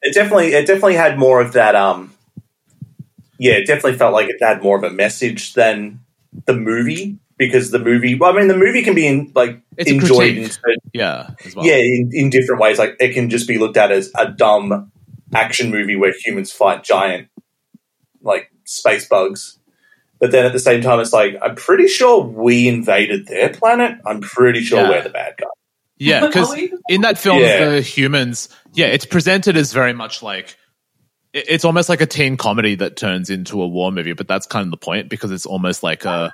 [0.00, 1.76] It definitely, it definitely had more of that.
[1.76, 2.12] Um,
[3.38, 6.00] yeah, it definitely felt like it had more of a message than
[6.46, 8.14] the movie because the movie.
[8.14, 10.78] Well, I mean, the movie can be in, like It's enjoyed in, critique.
[10.93, 11.30] Yeah.
[11.45, 11.66] As well.
[11.66, 12.78] yeah in, in different ways.
[12.78, 14.93] Like it can just be looked at as a dumb
[15.34, 17.28] action movie where humans fight giant
[18.20, 19.59] like space bugs.
[20.20, 23.99] But then at the same time, it's like I'm pretty sure we invaded their planet.
[24.07, 24.88] I'm pretty sure Yeah.
[24.90, 25.47] we're the bad guy.
[25.99, 26.55] Yeah, because
[26.88, 27.70] in that film, Yeah.
[27.70, 30.57] the humans, yeah, it's presented as very much like
[31.32, 34.66] it's almost like a teen comedy that turns into a war movie, but that's kind
[34.66, 36.30] of the point because it's almost like a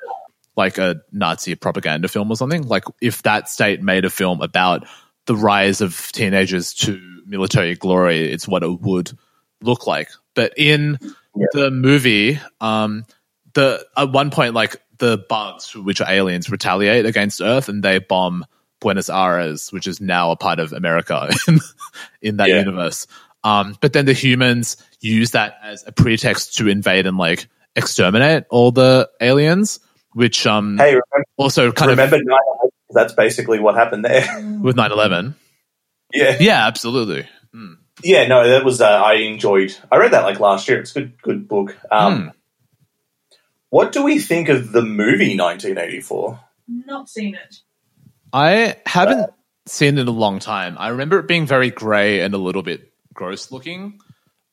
[0.58, 2.64] like a Nazi propaganda film or something.
[2.68, 4.86] Like if that state made a film about
[5.26, 9.16] the rise of teenagers to military glory, it's what it would
[9.62, 10.10] look like.
[10.34, 10.98] But in
[11.34, 11.46] Yeah.
[11.52, 13.04] the movie, um,
[13.54, 18.00] the at one point, like the bugs, which are aliens, retaliate against Earth and they
[18.00, 18.44] bomb
[18.80, 21.60] Buenos Aires, which is now a part of America in,
[22.20, 22.58] in that Yeah.
[22.58, 23.06] universe.
[23.44, 27.46] Um, but then the humans use that as a pretext to invade and like
[27.76, 29.78] exterminate all the aliens,
[30.18, 32.68] which um Hey, remember, also kind remember 9/11?
[32.90, 34.26] That's basically what happened there.
[34.60, 35.34] with 9-11.
[36.12, 37.28] yeah, Yeah, absolutely.
[37.54, 37.76] Mm.
[38.02, 38.26] yeah.
[38.26, 38.80] No, that was.
[38.80, 39.74] Uh, I enjoyed.
[39.92, 40.80] I read that like last year.
[40.80, 41.76] It's a good, good book.
[41.90, 42.28] Um, Hmm.
[43.70, 46.40] What do we think of the movie 1984?
[46.86, 47.56] Not seen it.
[48.32, 49.30] I haven't
[49.66, 50.76] seen it in a long time.
[50.78, 54.00] I remember it being very grey and a little bit gross looking.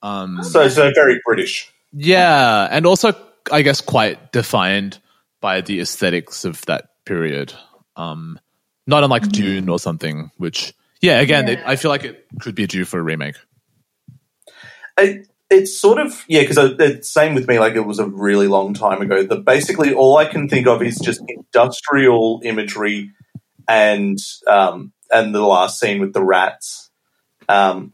[0.01, 1.71] Um, So, so very British.
[1.93, 3.13] yeah, and also
[3.51, 4.99] I guess quite defined
[5.45, 7.53] by the aesthetics of that period.
[7.95, 8.39] Um,
[8.87, 10.73] not unlike Dune or something, which
[11.03, 13.35] yeah, again, It, I feel like it could be due for a remake.
[14.97, 17.59] It, it's sort of yeah, because it's same with me.
[17.59, 19.21] Like it was a really long time ago.
[19.21, 23.11] The basically all I can think of is just industrial imagery
[23.67, 24.17] and
[24.47, 26.89] um, and the last scene with the rats.
[27.47, 27.93] Um,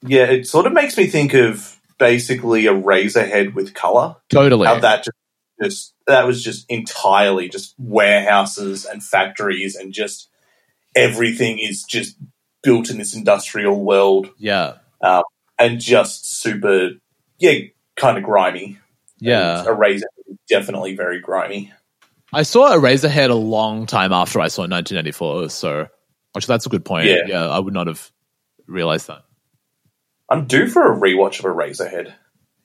[0.00, 4.16] yeah, it sort of makes me think of basically Eraserhead with color.
[4.30, 4.66] Totally.
[4.66, 5.18] How that just,
[5.62, 10.28] just that was just entirely just warehouses and factories and just
[10.96, 12.16] everything is just
[12.62, 14.78] built in this industrial world yeah.
[15.00, 15.22] Um,
[15.58, 16.90] and just super,
[17.38, 17.58] yeah,
[17.96, 18.78] kind of grimy.
[19.18, 19.60] Yeah.
[19.60, 20.06] And Eraser
[20.48, 21.72] definitely very grimy.
[22.32, 25.88] I saw Eraserhead a long time after I saw 1984, so
[26.36, 27.06] actually that's a good point.
[27.06, 27.22] Yeah.
[27.26, 28.10] yeah, I would not have
[28.66, 29.22] realized that.
[30.30, 32.12] I'm due for a rewatch of Eraserhead.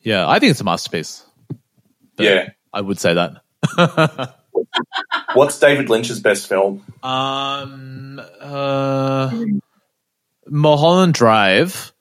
[0.02, 1.26] Yeah, I think it's a masterpiece.
[2.16, 2.50] But Yeah.
[2.74, 4.36] I would say that.
[5.36, 6.84] What's David Lynch's best film?
[7.03, 9.32] um, uh,
[10.47, 11.93] Mulholland Drive,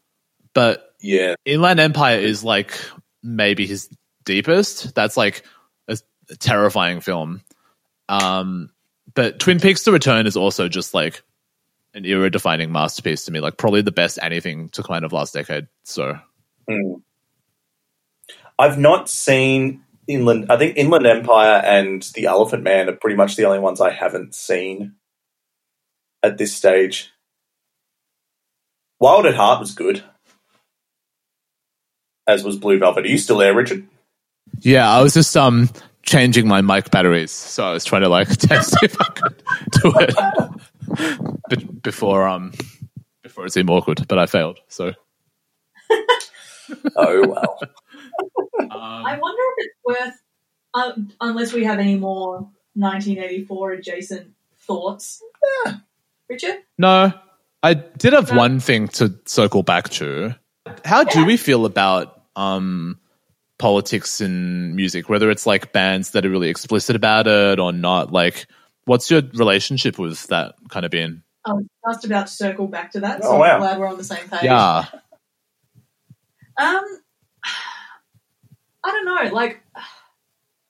[0.54, 2.78] but Yeah, Inland Empire is like
[3.22, 3.88] maybe his
[4.24, 4.94] deepest.
[4.94, 5.44] That's like
[5.88, 5.98] a,
[6.30, 7.42] a terrifying film.
[8.08, 8.70] Um,
[9.14, 11.22] but Twin Peaks: The Return is also just like
[11.94, 13.40] an era-defining masterpiece to me.
[13.40, 15.68] Like probably the best anything to come out of last decade.
[15.84, 16.18] So
[16.68, 17.02] Mm.
[18.58, 20.46] I've not seen Inland.
[20.50, 23.90] I think Inland Empire and The Elephant Man are pretty much the only ones I
[23.90, 24.94] haven't seen
[26.22, 27.10] at this stage.
[29.00, 30.02] Wild at Heart was good,
[32.26, 33.04] as was Blue Velvet.
[33.04, 33.86] Are you still there, Richard?
[34.60, 35.70] yeah, I was just um
[36.02, 39.42] changing my mic batteries, so I was trying to like test if I could
[39.72, 40.14] do it
[41.48, 42.52] be- before um
[43.22, 44.58] before it seemed awkward, but I failed.
[44.68, 44.92] So
[46.96, 47.58] Oh well.
[48.70, 50.22] um, I wonder if it's worth,
[50.74, 55.22] uh, unless we have any more 1984 adjacent thoughts.
[56.28, 56.56] Richard?
[56.78, 57.12] No,
[57.62, 58.38] I did have No.
[58.38, 60.34] one thing to circle back to.
[60.84, 62.98] How do we feel about um,
[63.58, 65.08] politics in music?
[65.08, 68.12] Whether it's like bands that are really explicit about it or not.
[68.12, 68.46] Like,
[68.84, 71.22] what's your relationship with that kind of being?
[71.44, 73.54] I was just about to circle back to that, so Oh, wow.
[73.54, 74.44] I'm glad we're on the same page.
[74.44, 74.84] Yeah,
[76.56, 77.01] Um, I
[78.92, 79.34] don't know.
[79.34, 79.60] Like,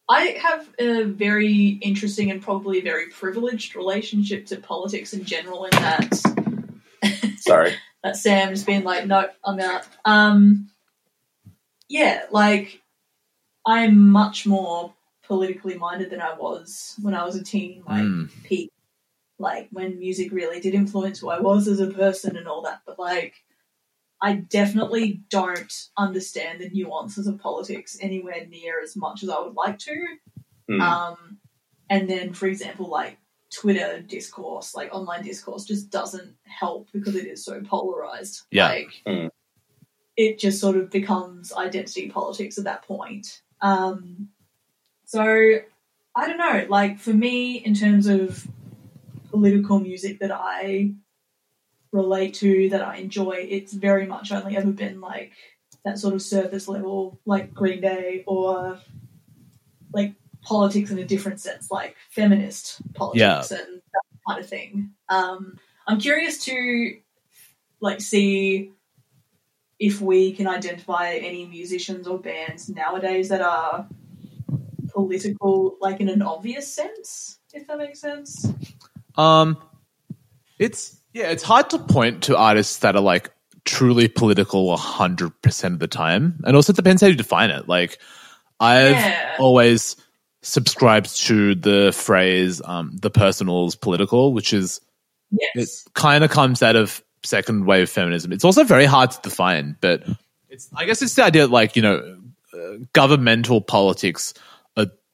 [0.09, 5.65] I have a very interesting and probably very privileged relationship to politics in general.
[5.65, 6.15] In that,
[7.39, 7.75] Sorry.
[8.03, 9.87] that Sam's been like, no, I'm out.
[10.05, 10.71] Um,
[11.89, 12.81] yeah, like
[13.67, 14.93] I'm much more
[15.25, 18.29] politically minded than I was when I was a teen, like Mm.
[18.45, 18.73] peak,
[19.39, 22.81] like when music really did influence who I was as a person and all that.
[22.87, 23.35] But like,
[24.23, 29.55] I definitely don't understand the nuances of politics anywhere near as much as I would
[29.55, 30.07] like to.
[30.71, 30.81] Mm.
[30.81, 31.39] Um,
[31.91, 33.19] and then, for example, like
[33.53, 38.43] Twitter discourse, like online discourse, just doesn't help because it is so polarized.
[38.53, 38.69] Yeah.
[38.69, 39.31] Like, Mm.
[40.17, 43.43] it just sort of becomes identity politics at that point.
[43.61, 44.29] Um,
[45.05, 45.23] so,
[46.15, 46.67] I don't know.
[46.69, 48.47] Like, for me, in terms of
[49.31, 50.95] political music that I
[51.93, 55.33] relate to, that I enjoy, it's very much only ever been like
[55.85, 58.79] that sort of surface level, like Green Day or
[59.93, 64.91] like politics in a different sense, like feminist politics and that kind of thing.
[65.09, 66.97] Um, I'm curious to
[67.81, 68.73] like see
[69.79, 73.87] if we can identify any musicians or bands nowadays that are
[74.93, 78.47] political, like in an obvious sense, if that makes sense.
[79.17, 79.59] Um,
[80.59, 83.31] it's yeah, it's hard to point to artists that are like
[83.65, 87.69] truly political hundred percent of the time, and also it depends how you define it.
[87.69, 87.99] Like,
[88.61, 89.37] I've Yeah.
[89.39, 89.97] always
[90.43, 94.81] subscribed to the phrase um, "the personal's political," which is
[95.55, 98.33] it kind of comes out of second wave feminism.
[98.33, 100.03] It's also very hard to define, but
[100.49, 102.19] it's I guess it's the idea that like you know
[102.53, 102.59] uh,
[102.93, 104.35] governmental politics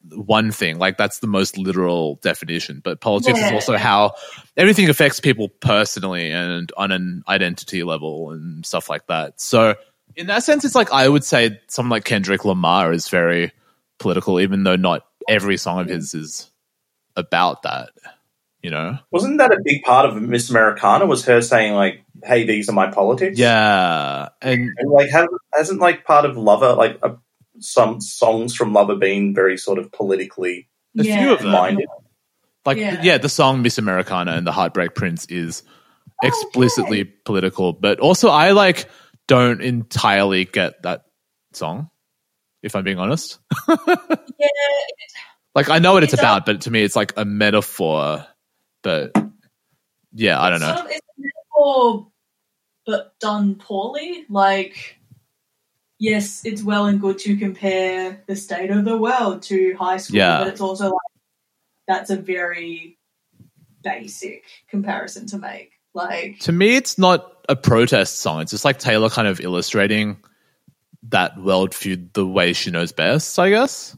[0.07, 2.81] one thing, like that's the most literal definition.
[2.83, 4.13] But politics is also how
[4.55, 9.39] everything affects people personally and on an identity level and stuff like that.
[9.41, 9.75] So
[10.15, 13.51] in that sense, it's like I would say someone like Kendrick Lamar is very
[13.99, 16.49] political, even though not every song of his is
[17.15, 17.89] about that.
[18.61, 18.97] You know.
[19.11, 21.05] Wasn't that a big part of Miss Americana?
[21.05, 25.79] Was her saying like, "Hey, these are my politics." Yeah, and And like, hasn't, hasn't
[25.79, 27.15] like part of Lover like uh,
[27.61, 31.51] some songs from Lover been very sort of politically a few of them.
[31.51, 31.87] minded?
[32.65, 33.01] like Yeah.
[33.01, 33.17] yeah.
[33.17, 35.63] the song Miss Americana and the Heartbreak Prince is
[36.23, 38.87] oh, explicitly political, but also I like
[39.27, 41.05] don't entirely get that
[41.53, 41.89] song.
[42.61, 44.47] If I'm being honest, Yeah,
[45.55, 48.25] like I know what it's It's a- about, but to me it's like a metaphor.
[48.83, 49.11] But
[50.13, 50.75] yeah, I don't know.
[50.75, 52.07] Sort of, it's a metaphor,
[52.85, 54.25] but done poorly.
[54.29, 54.98] Like,
[55.99, 60.17] yes, it's well and good to compare the state of the world to high school,
[60.17, 60.39] Yeah.
[60.39, 61.11] but it's also like
[61.87, 62.97] that's a very
[63.83, 65.71] basic comparison to make.
[65.93, 68.41] Like, To me, it's not a protest song.
[68.41, 70.17] It's just like Taylor kind of illustrating
[71.09, 73.97] that world worldview the way she knows best, I guess.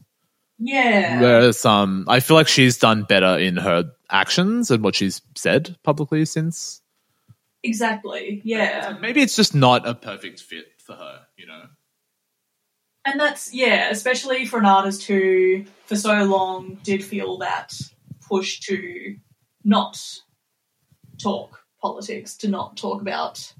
[0.58, 5.20] yeah, Whereas um, I feel like she's done better in her actions and what she's
[5.36, 6.80] said publicly since.
[7.62, 8.96] exactly, yeah.
[9.00, 11.64] Maybe it's just not a perfect fit for her, you know.
[13.04, 17.74] And that's yeah, especially for an artist who for so long did feel that
[18.28, 19.16] push to
[19.64, 20.00] not
[21.20, 23.52] talk politics, to not talk about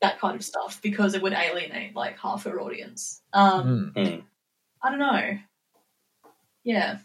[0.00, 3.22] that kind of stuff because it would alienate like half her audience.
[3.32, 4.22] Um, Mm.
[4.82, 5.38] I don't know.
[6.62, 6.98] Yeah.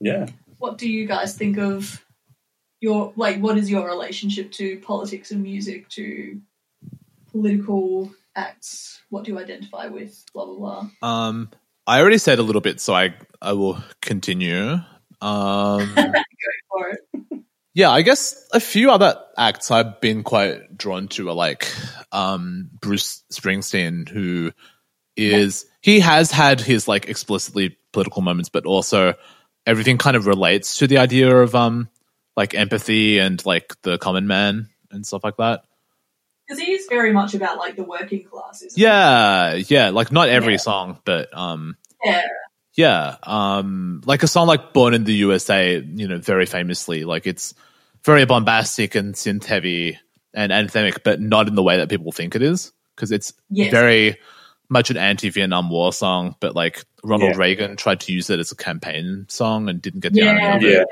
[0.00, 0.26] Yeah.
[0.58, 2.04] What do you guys think of
[2.80, 6.40] your like what is your relationship to politics and music to
[7.30, 9.00] political acts?
[9.10, 10.24] What do you identify with?
[10.32, 11.08] Blah blah blah.
[11.08, 11.50] Um,
[11.86, 14.78] I already said a little bit, so I I will continue.
[15.20, 15.94] Um,
[17.74, 21.72] yeah, I guess a few other acts I've been quite drawn to are like
[22.12, 24.52] um, Bruce Springsteen, who
[25.16, 29.14] is he has had his like explicitly political moments, but also
[29.66, 31.88] everything kind of relates to the idea of um
[32.36, 35.64] like empathy and like the common man and stuff like that.
[36.46, 38.82] Because he is very much about like the working class, isn't he?
[38.82, 40.58] Yeah, yeah, like not every Yeah.
[40.58, 42.22] song, but um Yeah.
[42.76, 47.24] Yeah, um, like a song like "Born in the USA," you know, very famously, like
[47.26, 47.54] it's
[48.04, 49.98] very bombastic and synth heavy
[50.34, 53.70] and anthemic, but not in the way that people think it is, because it's Yes.
[53.70, 54.18] very
[54.68, 56.34] much an anti-Vietnam War song.
[56.40, 57.38] But like Ronald Yeah.
[57.38, 60.30] Reagan tried to use it as a campaign song and didn't get the Yeah.
[60.32, 60.72] irony of it.
[60.78, 60.84] Yeah.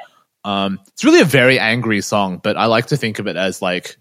[0.44, 3.61] Um, it's really a very angry song, but I like to think of it as
[3.61, 3.96] like,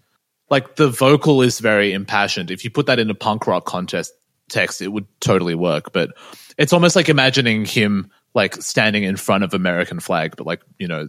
[0.52, 2.50] like the vocal is very impassioned.
[2.50, 4.12] If you put that in a punk rock contest
[4.50, 5.94] text, it would totally work.
[5.94, 6.10] But
[6.58, 10.88] it's almost like imagining him like standing in front of American flag, but like you
[10.88, 11.08] know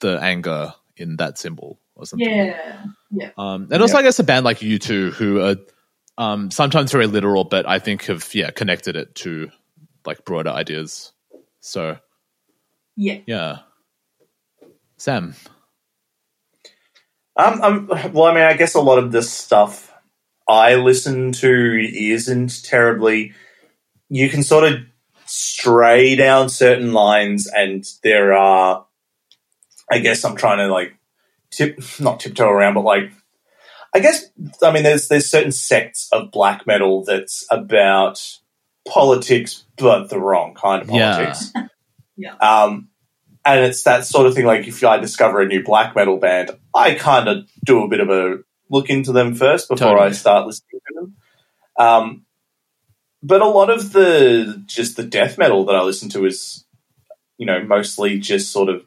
[0.00, 2.26] the anger in that symbol or something.
[2.26, 2.86] Yeah.
[3.10, 3.30] Yeah.
[3.36, 5.56] Um, and also, I guess a band like U2, who are
[6.16, 9.50] um, sometimes very literal, but I think have yeah connected it to
[10.06, 11.12] like broader ideas.
[11.60, 11.98] So
[12.96, 13.18] Yeah.
[13.26, 13.58] yeah,
[14.96, 15.34] Sam.
[17.40, 19.92] Um, um, well, I mean, I guess a lot of this stuff
[20.48, 23.32] I listen to isn't terribly.
[24.08, 24.80] You can sort of
[25.26, 28.86] stray down certain lines, and there are.
[29.92, 30.94] I guess I'm trying to like
[31.50, 33.10] tip, not tiptoe around, but like,
[33.94, 34.24] I guess
[34.62, 38.20] I mean, there's there's certain sects of black metal that's about
[38.86, 41.16] politics, but the wrong kind of Yeah.
[41.16, 41.52] politics.
[42.16, 42.34] Yeah.
[42.34, 42.89] Um,
[43.44, 44.46] and it's that sort of thing.
[44.46, 48.00] Like if I discover a new black metal band, I kind of do a bit
[48.00, 48.38] of a
[48.68, 51.16] look into them first before I start listening to them.
[51.78, 52.26] Um,
[53.22, 56.64] but a lot of the just the death metal that I listen to is,
[57.38, 58.84] you know, mostly just sort of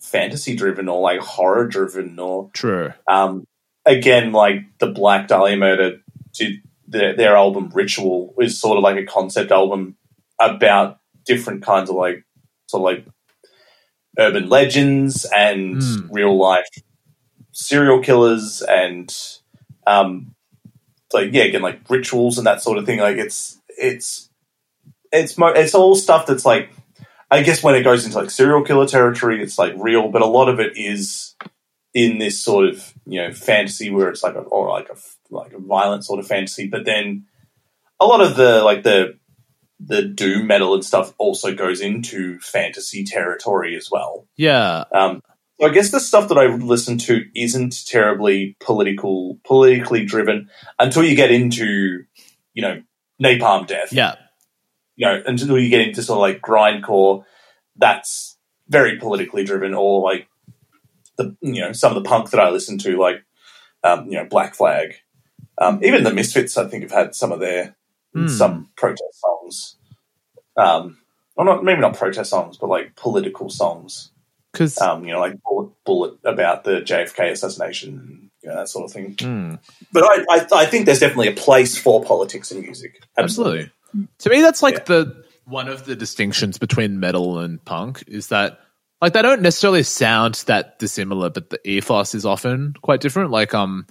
[0.00, 2.92] fantasy driven or like horror driven or True.
[3.08, 3.46] um,
[3.86, 6.00] again, like the Black Dahlia Murder,
[6.34, 9.96] did their, their album Ritual is sort of like a concept album
[10.40, 12.24] about different kinds of like
[12.66, 13.14] sort of like
[14.18, 16.08] urban legends and Mm.
[16.10, 16.66] real life
[17.52, 19.14] serial killers and
[19.86, 20.34] um,
[21.12, 22.98] like yeah, again like rituals and that sort of thing.
[22.98, 24.30] Like it's it's
[25.12, 26.70] it's mo- it's all stuff that's like
[27.30, 30.26] I guess when it goes into like serial killer territory, it's like real, but a
[30.26, 31.34] lot of it is
[31.94, 34.96] in this sort of you know fantasy where it's like a, or like a
[35.30, 36.66] like a violent sort of fantasy.
[36.68, 37.26] But then
[38.00, 39.18] a lot of the like the
[39.84, 44.26] the doom metal and stuff also goes into fantasy territory as well.
[44.36, 44.84] Yeah.
[44.92, 45.22] Um,
[45.60, 51.04] so I guess the stuff that I listen to isn't terribly political, politically driven until
[51.04, 52.04] you get into,
[52.54, 52.82] you know,
[53.22, 53.92] Napalm Death.
[53.92, 54.16] Yeah.
[54.96, 57.24] You know, until you get into sort of like grindcore,
[57.76, 58.36] that's
[58.68, 60.28] very politically driven, or like
[61.16, 63.24] the you know some of the punk that I listen to, like
[63.82, 64.96] um, you know Black Flag,
[65.58, 66.58] um, even the Misfits.
[66.58, 67.76] I think have had some of their
[68.14, 68.28] Hmm.
[68.28, 69.76] some protest songs.
[70.56, 70.98] Um,
[71.36, 74.10] or not maybe not protest songs, but like political songs
[74.52, 78.68] Because um, you know, like bullet, bullet about the JFK assassination, and, you know, that
[78.68, 79.16] sort of thing.
[79.18, 79.54] Hmm.
[79.92, 83.02] But I, I, I think there's definitely a place for politics in music.
[83.18, 83.70] Absolutely.
[84.18, 84.84] To me, that's like Yeah.
[84.84, 88.60] the one of the distinctions between metal and punk is that
[89.00, 93.30] like they don't necessarily sound that dissimilar, but the ethos is often quite different.
[93.30, 93.86] Like um,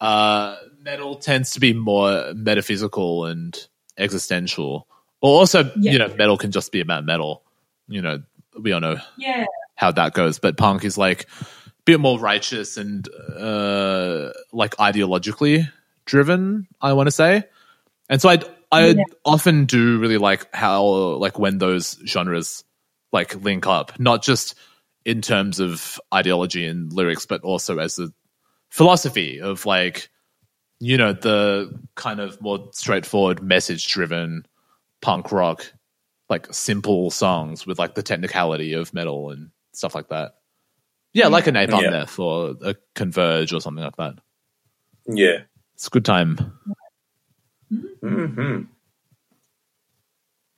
[0.00, 3.68] uh, metal tends to be more metaphysical and
[3.98, 4.86] existential,
[5.20, 5.92] or also Yeah.
[5.92, 7.42] you know, metal can just be about metal.
[7.88, 8.22] You know,
[8.58, 9.44] we all know Yeah.
[9.74, 10.38] how that goes.
[10.38, 13.06] But punk is like a bit more righteous and
[13.36, 15.68] uh, like ideologically
[16.06, 16.66] driven.
[16.80, 17.44] I want to say,
[18.08, 18.38] and so I
[18.72, 19.04] I Yeah.
[19.24, 20.84] often do really like how
[21.18, 22.64] like when those genres
[23.12, 24.54] like link up, not just
[25.04, 28.08] in terms of ideology and lyrics, but also as a
[28.70, 30.10] philosophy of like
[30.80, 34.46] you know the kind of more straightforward message driven
[35.00, 35.72] punk rock
[36.28, 40.34] like simple songs with like the technicality of metal and stuff like that.
[41.12, 41.90] Yeah, like a Napalm Yeah.
[41.90, 44.14] Death or a Converge or something like that.
[45.06, 45.42] Yeah.
[45.74, 46.36] It's a good time.
[48.00, 48.62] hmm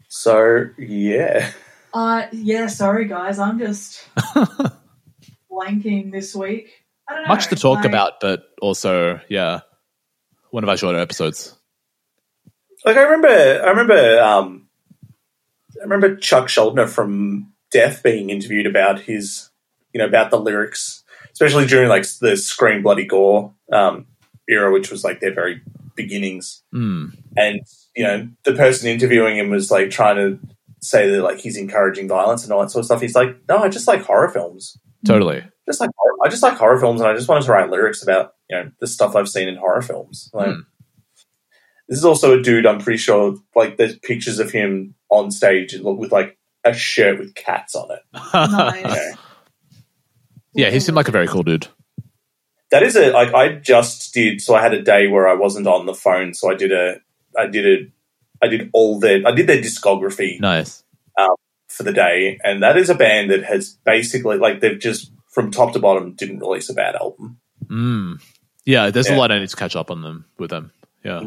[0.09, 1.51] So yeah,
[1.93, 4.07] Uh, yeah, sorry guys, I'm just
[5.51, 6.71] blanking this week.
[7.09, 7.29] I don't know.
[7.29, 9.61] Much to talk like- about, but also, yeah,
[10.51, 11.57] one of our shorter episodes.
[12.85, 14.69] like I remember, I remember, um,
[15.81, 19.51] I remember Chuck Schuldiner from Death being interviewed about his,
[19.93, 24.07] you know, about the lyrics, especially during like the Scream Bloody Gore um,
[24.49, 25.61] era, which was like their very
[25.95, 26.63] beginnings.
[26.73, 27.17] Mm.
[27.37, 27.61] and
[27.97, 30.39] you know the person interviewing him was like trying to
[30.81, 33.01] say that like he's encouraging violence and all that sort of stuff.
[33.01, 34.79] He's like, no, I just like horror films.
[35.05, 35.43] Totally.
[35.67, 35.91] Just like
[36.25, 38.71] I just like horror films, and I just wanted to write lyrics about you know
[38.81, 40.31] the stuff I've seen in horror films.
[40.33, 40.61] Like, Hmm.
[41.89, 42.67] this is also a dude.
[42.67, 47.35] I'm pretty sure like there's pictures of him on stage with like a shirt with
[47.35, 48.01] cats on it.
[48.35, 48.85] Nice.
[48.85, 49.13] Yeah.
[50.55, 51.69] yeah, he seemed like a very cool dude.
[52.71, 54.41] That is a like I just did.
[54.43, 57.01] So I had a day where I wasn't on the phone, so I did a
[57.39, 57.91] I did a
[58.45, 60.85] I did all their I did their discography Nice.
[61.69, 65.51] for the day, and that is a band that has basically like they've just from
[65.51, 67.39] top to bottom didn't release a bad album.
[67.67, 68.21] Mm.
[68.69, 70.73] Yeah, there's a lot I need to catch up on them with them.
[71.03, 71.23] Yeah.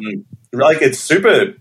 [0.53, 1.55] Like it's super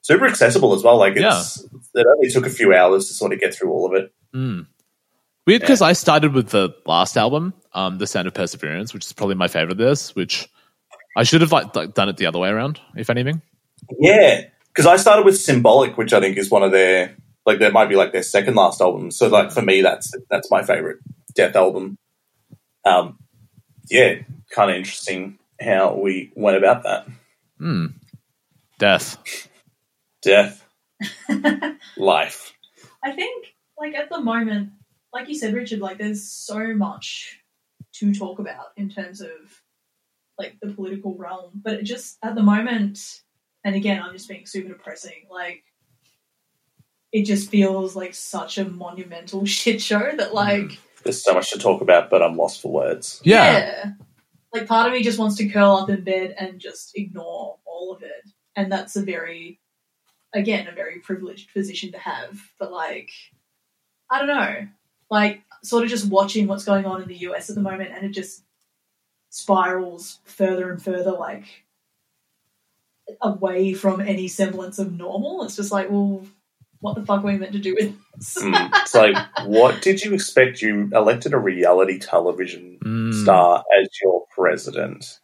[0.00, 0.96] super accessible as well.
[0.96, 1.62] Like it's
[1.94, 4.14] it only took a few hours to sort of get through all of it.
[4.34, 4.66] Mm.
[5.46, 9.12] Weird because I started with the last album, um, The Sound of Perseverance, which is
[9.12, 10.48] probably my favorite of this, which
[11.18, 13.42] I should have like, like done it the other way around, if anything.
[14.00, 17.14] Yeah, because I started with Symbolic, which I think is one of their
[17.44, 19.10] like that might be like their second last album.
[19.10, 21.00] So like for me, that's that's my favorite
[21.34, 21.98] Death album.
[22.86, 23.18] Um,
[23.90, 24.16] yeah,
[24.50, 27.06] kind of interesting how we went about that.
[27.60, 27.94] Mm.
[28.78, 29.48] Death.
[30.22, 30.64] Death.
[31.96, 32.52] Life.
[33.02, 34.70] I think, like at the moment,
[35.12, 37.40] like you said, Richard, like there's so much
[37.94, 39.30] to talk about in terms of
[40.38, 43.22] like the political realm, but it just at the moment,
[43.64, 45.26] and again, I'm just being super depressing.
[45.30, 45.64] Like,
[47.12, 51.58] it just feels like such a monumental shit show that, like, There's so much to
[51.58, 53.20] talk about, but I'm lost for words.
[53.24, 53.92] Yeah.
[54.52, 57.92] like part of me just wants to curl up in bed and just ignore all
[57.92, 59.60] of it, and that's a very,
[60.34, 62.40] again, a very privileged position to have.
[62.58, 63.10] But like,
[64.10, 64.68] I don't know,
[65.10, 68.04] like sort of just watching what's going on in the US at the moment, and
[68.04, 68.42] it just
[69.30, 71.44] spirals further and further, like
[73.20, 75.44] away from any semblance of normal.
[75.44, 76.26] It's just like, well,
[76.80, 78.36] what the fuck are we meant to do with this?
[78.42, 78.70] Mm.
[78.82, 80.62] It's like, what did you expect?
[80.62, 83.22] You elected a reality television Mm.
[83.22, 85.20] star as your president.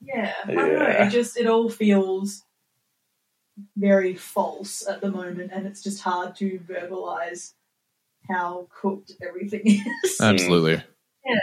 [0.00, 0.84] Yeah, I don't know.
[0.84, 2.42] It just it all feels
[3.76, 7.52] very false at the moment, and it's just hard to verbalize
[8.28, 9.62] how cooked everything
[10.04, 10.20] is.
[10.20, 10.82] Absolutely.
[11.26, 11.38] Yeah.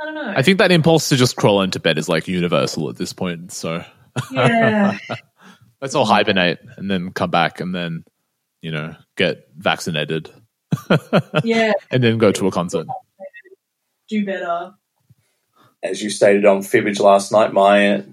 [0.00, 0.32] I don't know.
[0.36, 3.50] I think that impulse to just crawl into bed is like universal at this point.
[3.50, 3.82] So
[4.30, 4.96] yeah,
[5.80, 8.04] let's all hibernate and then come back and then,
[8.62, 10.30] you know, get vaccinated
[11.44, 12.86] yeah, and then go to a concert.
[14.08, 14.74] do better.
[15.82, 18.04] As you stated on Fibbage last night, my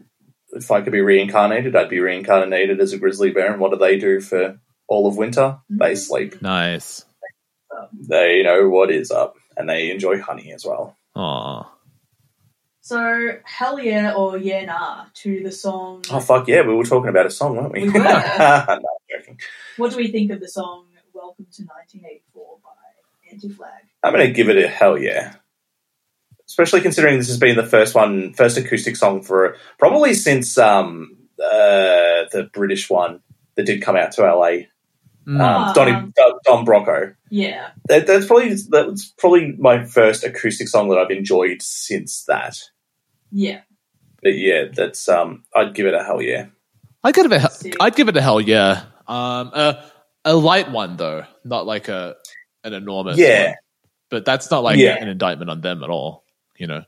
[0.52, 3.52] if I could be reincarnated, I'd be reincarnated as a grizzly bear.
[3.52, 5.42] And what do they do for all of winter?
[5.42, 5.78] Mm-hmm.
[5.78, 6.42] They sleep.
[6.42, 7.06] Nice.
[8.08, 10.96] They know what is up, and they enjoy honey as well.
[11.16, 11.72] Aw.
[12.86, 16.04] So hell yeah or yeah nah to the song.
[16.12, 17.86] Oh fuck yeah, we were talking about a song, weren't we?
[17.86, 17.98] We were.
[18.04, 18.80] no, I'm
[19.10, 19.40] joking.
[19.78, 23.72] What do we think of the song "Welcome to 1984" by Anti-Flag?
[24.04, 25.34] I'm going to give it a hell yeah.
[26.48, 31.18] Especially considering this has been the first one, first acoustic song for probably since um,
[31.44, 33.22] uh, the British one
[33.56, 34.68] that did come out to LA.
[35.28, 35.42] Mm.
[35.42, 37.16] Um, Donny, Don, Don Broco.
[37.32, 42.60] Yeah, That, that's probably that's probably my first acoustic song that I've enjoyed since that.
[43.36, 43.62] Yeah,
[44.24, 46.48] But yeah, that's um, I'd give it a hell yeah.
[47.04, 48.84] I'd give it a hell, I'd give it a hell yeah.
[49.08, 49.84] Um, a,
[50.24, 52.16] a light one though, not like a
[52.64, 53.18] an enormous.
[53.18, 53.48] Yeah.
[53.48, 53.56] one.
[54.10, 54.96] but that's not like Yeah.
[54.96, 56.24] an indictment on them at all.
[56.58, 56.84] You know.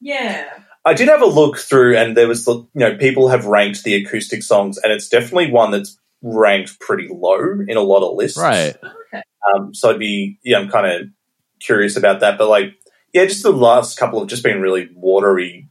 [0.00, 0.48] yeah.
[0.84, 3.84] I did have a look through, and there was the you know people have ranked
[3.84, 8.16] the acoustic songs, and it's definitely one that's ranked pretty low in a lot of
[8.16, 8.38] lists.
[8.38, 8.74] Right.
[8.82, 9.22] Okay.
[9.54, 11.08] Um, so I'd be yeah, I'm kind of
[11.60, 12.74] curious about that, but like
[13.12, 15.68] yeah, just the last couple have just been really watery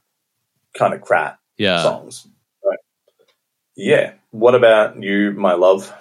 [0.77, 1.81] kind of crap Yeah.
[1.81, 2.27] songs.
[2.63, 2.77] But,
[3.75, 4.13] yeah.
[4.31, 5.91] What about you, my love?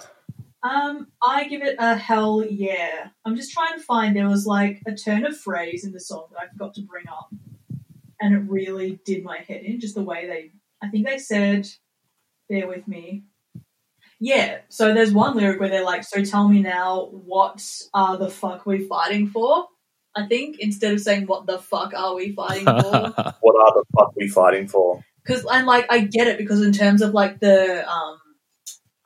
[0.63, 3.09] Um, I give it a hell yeah.
[3.25, 6.25] I'm just trying to find there was like a turn of phrase in the song
[6.31, 7.29] that I forgot to bring up,
[8.21, 9.79] and it really did my head in.
[9.79, 11.67] Just the way they, I think they said,
[12.47, 13.23] "Bear with me."
[14.19, 14.59] Yeah.
[14.69, 18.67] So there's one lyric where they're like, "So tell me now, what are the fuck
[18.67, 19.65] we fighting for?"
[20.15, 22.73] I think instead of saying "What the fuck are we fighting for?"
[23.41, 25.03] What are the fuck we fighting for?
[25.23, 28.17] Because and like I get it because in terms of like the um,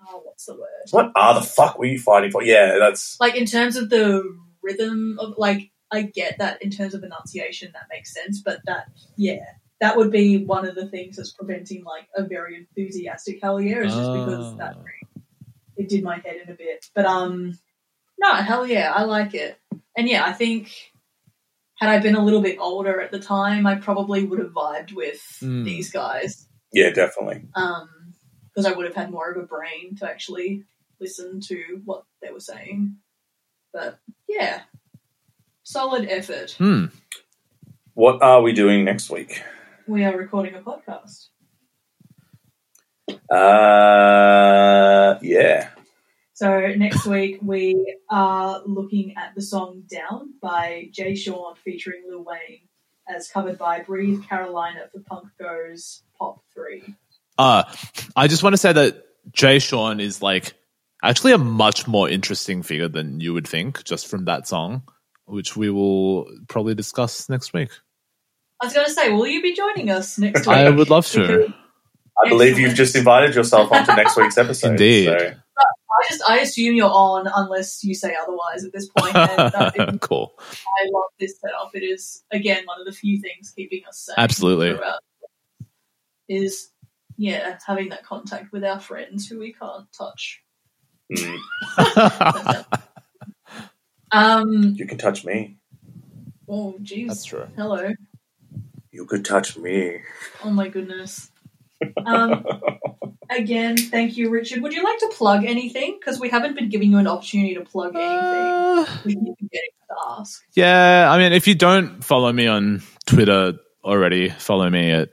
[0.08, 0.88] oh, what's the word?
[0.92, 2.44] What are the fuck we fighting for?
[2.44, 4.24] Yeah, that's like in terms of the
[4.64, 8.86] rhythm of like I get that in terms of enunciation that makes sense, but that
[9.18, 9.46] yeah,
[9.82, 13.84] that would be one of the things that's preventing like a very enthusiastic hell yeah,
[13.84, 15.22] is just because that Ah.
[15.78, 16.86] it did my head in a bit.
[16.96, 17.60] But um
[18.18, 19.60] no, hell yeah, I like it.
[19.98, 20.72] And yeah, I think
[21.76, 24.94] had I been a little bit older at the time, I probably would have vibed
[24.94, 25.66] with Mm.
[25.66, 26.48] these guys.
[26.74, 27.44] yeah, definitely.
[27.56, 27.90] Um
[28.48, 30.64] because I would have had more of a brain to actually
[31.02, 32.96] listen to what they were saying.
[33.74, 34.00] But
[34.30, 34.62] yeah,
[35.64, 36.52] solid effort.
[36.58, 36.86] Hmm.
[37.96, 39.42] What are we doing next week?
[39.88, 41.28] We are recording a podcast.
[43.30, 45.70] Uh, yeah.
[46.36, 52.26] So next week we are looking at the song "Down" by Jay Sean featuring Lil
[52.26, 52.68] Wayne,
[53.08, 56.94] as covered by Breathe Carolina for Punk Goes Pop Three.
[57.38, 57.64] Uh,
[58.18, 60.54] I just want to say that Jay Sean is like
[61.02, 64.84] actually a much more interesting figure than you would think just from that song,
[65.24, 67.70] which we will probably discuss next week.
[68.62, 70.58] I was going to say, will you be joining us next week?
[70.58, 71.22] I would love to.
[71.22, 71.54] Because
[72.26, 74.72] I believe you've just invited yourself onto next week's episode.
[74.72, 75.06] Indeed.
[75.06, 75.34] So.
[75.98, 79.16] I just I assume you're on unless you say otherwise at this point.
[79.16, 80.38] And uh, it- cool.
[80.40, 81.72] I love this setup.
[81.74, 84.16] It is again one of the few things keeping us safe.
[84.18, 84.76] Absolutely.
[84.76, 85.00] throughout.
[86.28, 86.70] Is
[87.18, 90.42] yeah, having that contact with our friends who we can't touch.
[91.16, 91.38] Mm,
[94.12, 94.74] Um.
[94.76, 95.58] you can touch me.
[96.50, 97.08] Oh, jeez.
[97.08, 97.48] That's true.
[97.56, 97.92] Hello.
[98.92, 100.00] You could touch me.
[100.44, 101.30] Oh my goodness.
[102.06, 102.46] Um.
[103.30, 104.62] again, thank you, Richard.
[104.62, 105.98] Would you like to plug anything?
[106.00, 108.12] Because we haven't been giving you an opportunity to plug anything.
[108.12, 110.44] Uh, We keep to ask.
[110.54, 113.54] yeah, I mean, if you don't follow me on Twitter
[113.84, 115.10] already, follow me at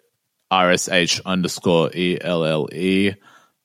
[0.52, 3.12] rsh underscore e l l e.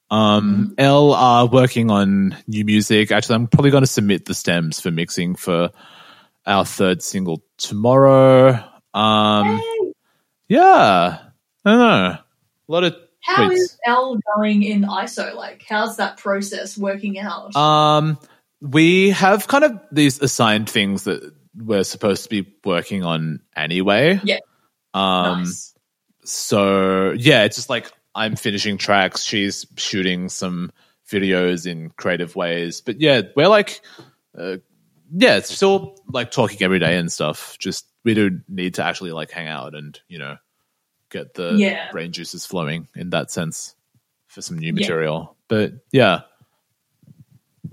[0.10, 3.12] Um, L are working on new music.
[3.12, 5.72] Actually, I'm probably going to submit the stems for mixing for
[6.46, 8.64] our third single tomorrow.
[8.94, 9.94] Um, Hey,
[10.48, 11.20] yeah,
[11.66, 12.18] I don't know.
[12.18, 12.24] A
[12.70, 13.56] lot of how tweets.
[13.56, 15.36] is L going in ISO?
[15.36, 17.56] Like, how's that process working out?
[17.56, 18.18] Um,
[18.62, 24.20] we have kind of these assigned things that we're supposed to be working on anyway.
[24.24, 24.40] Yeah.
[24.94, 25.74] Um, nice.
[26.24, 29.24] so yeah, it's just like I'm finishing tracks.
[29.24, 30.72] She's shooting some
[31.10, 32.82] videos in creative ways.
[32.82, 33.82] But yeah, we're like,
[34.38, 34.58] uh,
[35.12, 37.58] yeah, it's still like talking every day and stuff.
[37.60, 40.38] Just we do need to actually like hang out and you know
[41.10, 41.92] get the Yeah.
[41.92, 43.76] brain juices flowing in that sense
[44.28, 44.74] for some new Yeah.
[44.74, 45.36] material.
[45.48, 46.22] But yeah,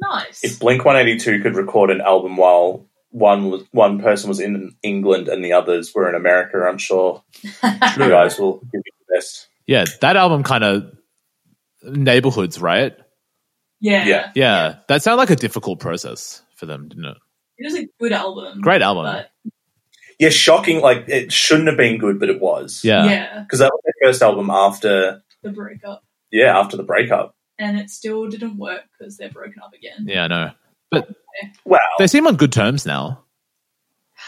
[0.01, 0.43] Nice.
[0.43, 5.45] If Blink 182 could record an album while one one person was in England and
[5.45, 7.51] the others were in America, I'm sure you
[7.99, 9.47] guys will give it the best.
[9.67, 10.93] yeah, that album kind of
[11.83, 12.97] neighborhoods, right?
[13.81, 14.05] yeah.
[14.07, 14.33] Yeah.
[14.35, 17.17] Yeah, that sounded like a difficult process for them, didn't it?
[17.59, 18.61] It was a good album.
[18.63, 19.25] Great album.
[20.19, 20.81] But Yeah, shocking.
[20.81, 22.83] Like it shouldn't have been good, but it was.
[22.85, 23.05] yeah.
[23.05, 26.03] yeah, because that was their first album after the breakup.
[26.31, 27.35] yeah after the breakup.
[27.59, 30.07] And it still didn't work because they're broken up again.
[30.07, 30.51] Yeah, I know.
[30.91, 31.09] But
[31.65, 33.23] well, they seem on good terms now.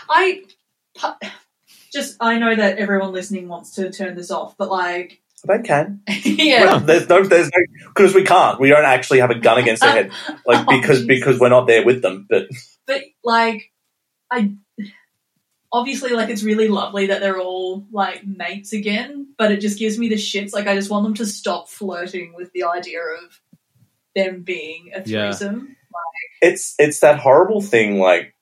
[0.08, 0.42] I
[1.92, 6.02] just, I know that everyone listening wants to turn this off, but like, They can.
[6.24, 6.64] yeah.
[6.64, 8.60] Well, there's no, there's no, because we can't.
[8.60, 10.10] We don't actually have a gun against their head,
[10.46, 11.06] like Oh, because Jesus.
[11.06, 12.26] because we're not there with them.
[12.28, 12.46] But
[12.86, 13.72] but like
[14.30, 14.52] i
[15.76, 19.98] obviously like it's really lovely that they're all like mates again but it just gives
[19.98, 23.40] me the shits like i just want them to stop flirting with the idea of
[24.14, 25.30] them being a Yeah.
[25.32, 25.76] threesome
[26.42, 27.98] it's it's that horrible thing.
[27.98, 28.34] Like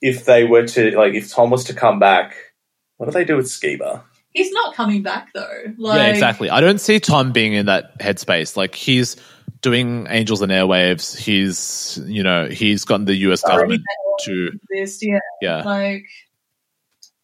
[0.00, 2.36] if they were to like if Tom was to come back,
[2.96, 4.02] what do they do with Skiba?
[4.30, 6.48] he's not coming back though like yeah, exactly.
[6.50, 8.56] I don't see Tom being in that headspace.
[8.56, 9.16] Like he's
[9.60, 11.16] doing Angels and Airwaves.
[11.16, 13.44] He's you know he's gotten the U.S.
[13.44, 13.82] already government
[14.24, 16.04] to this yeah yeah like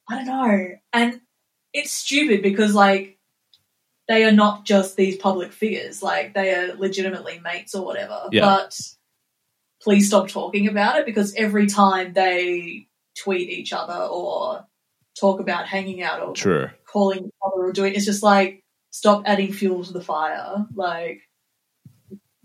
[0.09, 1.21] i don't know and
[1.73, 3.19] it's stupid because like
[4.07, 8.43] they are not just these public figures like they are legitimately mates or whatever Yeah.
[8.43, 8.79] but
[9.83, 12.87] please stop talking about it because every time they
[13.19, 14.65] tweet each other or
[15.19, 16.71] talk about hanging out or true.
[16.87, 21.23] calling each other or doing it's just like stop adding fuel to the fire like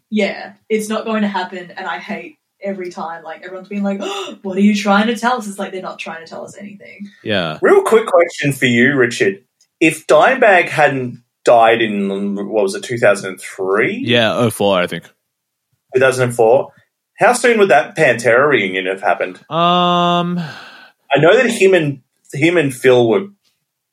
[0.09, 3.99] yeah it's not going to happen and i hate every time like everyone's being like
[4.01, 6.43] oh, what are you trying to tell us it's like they're not trying to tell
[6.43, 7.57] us anything Yeah.
[7.61, 9.43] Real quick question for you, Richard.
[9.79, 14.03] If Dimebag hadn't died in what was it, two thousand and three?
[14.05, 14.33] Yeah.
[14.35, 15.05] Oh four, I think.
[15.93, 16.73] two thousand and four.
[17.17, 19.37] How soon would that Pantera reunion have happened?
[19.49, 20.37] Um.
[21.11, 22.01] I know that him and
[22.33, 23.27] him and Phil were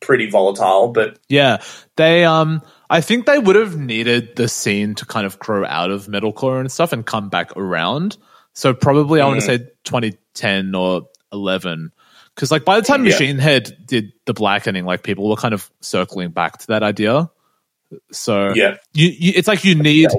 [0.00, 1.62] pretty volatile, but Yeah,
[1.96, 5.90] they um I think they would have needed the scene to kind of grow out
[5.90, 8.16] of metalcore and stuff and come back around.
[8.52, 9.58] So probably I want to Mm.
[9.58, 11.90] say 2010 or 11
[12.36, 13.12] cuz like by the time Yeah.
[13.12, 17.28] Machine Head did the blackening like people were kind of circling back to that idea.
[18.12, 20.10] So yeah, you, you it's like you need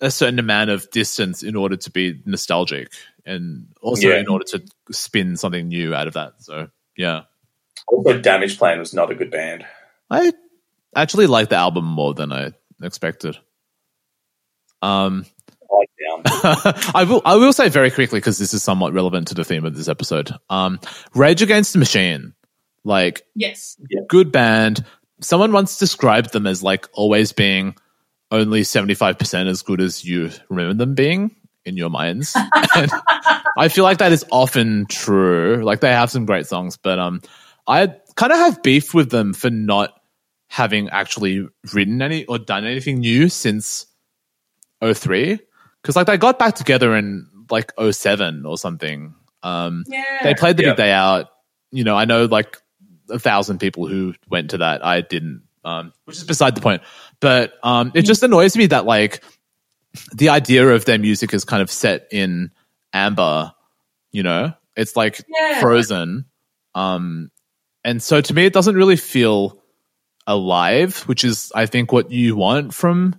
[0.00, 2.92] a certain amount of distance in order to be nostalgic
[3.26, 4.18] and also Yeah.
[4.18, 4.62] in order to
[4.92, 6.34] spin something new out of that.
[6.42, 7.22] So yeah.
[7.86, 9.64] also Damage Plan was not a good band.
[10.10, 10.32] I
[10.94, 12.52] actually like the album more than I
[12.82, 13.38] expected.
[14.82, 15.26] Um,
[15.70, 16.22] Like down.
[16.94, 17.22] I will.
[17.24, 19.88] I will say very quickly because this is somewhat relevant to the theme of this
[19.88, 20.32] episode.
[20.48, 20.80] Um,
[21.14, 22.34] Rage Against the Machine,
[22.84, 23.76] like yes
[24.08, 24.84] good band.
[25.20, 27.74] Someone once described them as like always being
[28.30, 31.34] only seventy five percent as good as you remember them being
[31.64, 32.34] in your minds.
[32.76, 32.90] and
[33.58, 35.62] I feel like that is often true.
[35.64, 37.20] Like they have some great songs, but um,
[37.66, 39.97] I kind of have beef with them for not
[40.48, 43.86] having actually written any or done anything new since
[44.82, 45.38] 03
[45.82, 49.14] because like they got back together in like 07 or something.
[49.42, 50.02] Um yeah.
[50.22, 50.70] they played the Yeah.
[50.70, 51.26] big day out.
[51.70, 52.56] You know i know like
[53.10, 54.84] a thousand people who went to that.
[54.84, 56.82] I didn't um which is beside the point.
[57.20, 59.22] But um it just annoys me that like
[60.14, 62.50] the idea of their music is kind of set in
[62.92, 63.52] amber
[64.12, 64.54] you know?
[64.76, 65.60] It's like Yeah.
[65.60, 66.24] frozen.
[66.74, 67.30] Um
[67.84, 69.60] and so to me it doesn't really feel
[70.28, 73.14] alive which is i think what you want from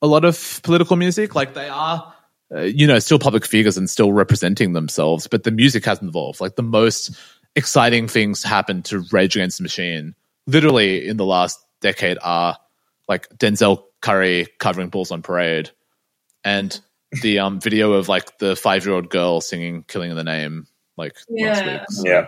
[0.00, 2.14] a lot of political music like they are
[2.54, 6.40] uh, you know still public figures and still representing themselves but the music hasn't evolved
[6.40, 7.10] like the most
[7.56, 10.14] exciting things happened to rage against the machine
[10.46, 12.56] literally in the last decade are
[13.08, 15.70] like denzel Curry covering Bulls on Parade,
[16.44, 16.78] and
[17.22, 20.66] the um video of like the five year old girl singing "Killing in the Name"
[20.96, 21.72] like last Yeah.
[21.72, 21.82] week.
[21.88, 22.26] So Yeah.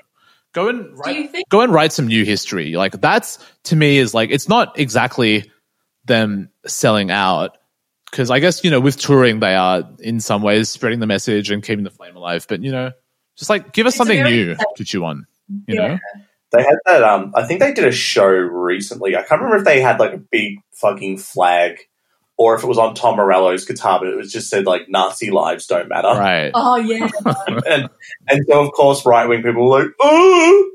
[0.55, 1.49] Go and write think?
[1.51, 2.75] go and write some new history.
[2.77, 5.51] Like that's to me is like it's not exactly
[6.07, 7.59] them selling out
[8.11, 11.51] because I guess you know with touring they are in some ways spreading the message
[11.51, 12.47] and keeping the flame alive.
[12.49, 12.93] But you know,
[13.37, 15.27] just like give us It's something very- new to chew on.
[15.67, 15.89] You Yeah.
[15.89, 15.99] know,
[16.53, 17.03] They had that.
[17.03, 19.17] Um, I think they did a show recently.
[19.17, 21.79] I can't remember if they had like a big fucking flag,
[22.37, 25.31] or if it was on Tom Morello's guitar, but it was just said like Nazi
[25.31, 26.09] lives don't matter.
[26.09, 26.51] right?
[26.55, 27.09] Oh yeah,
[27.67, 27.89] And
[28.29, 30.71] and so of course right wing people were like, oh,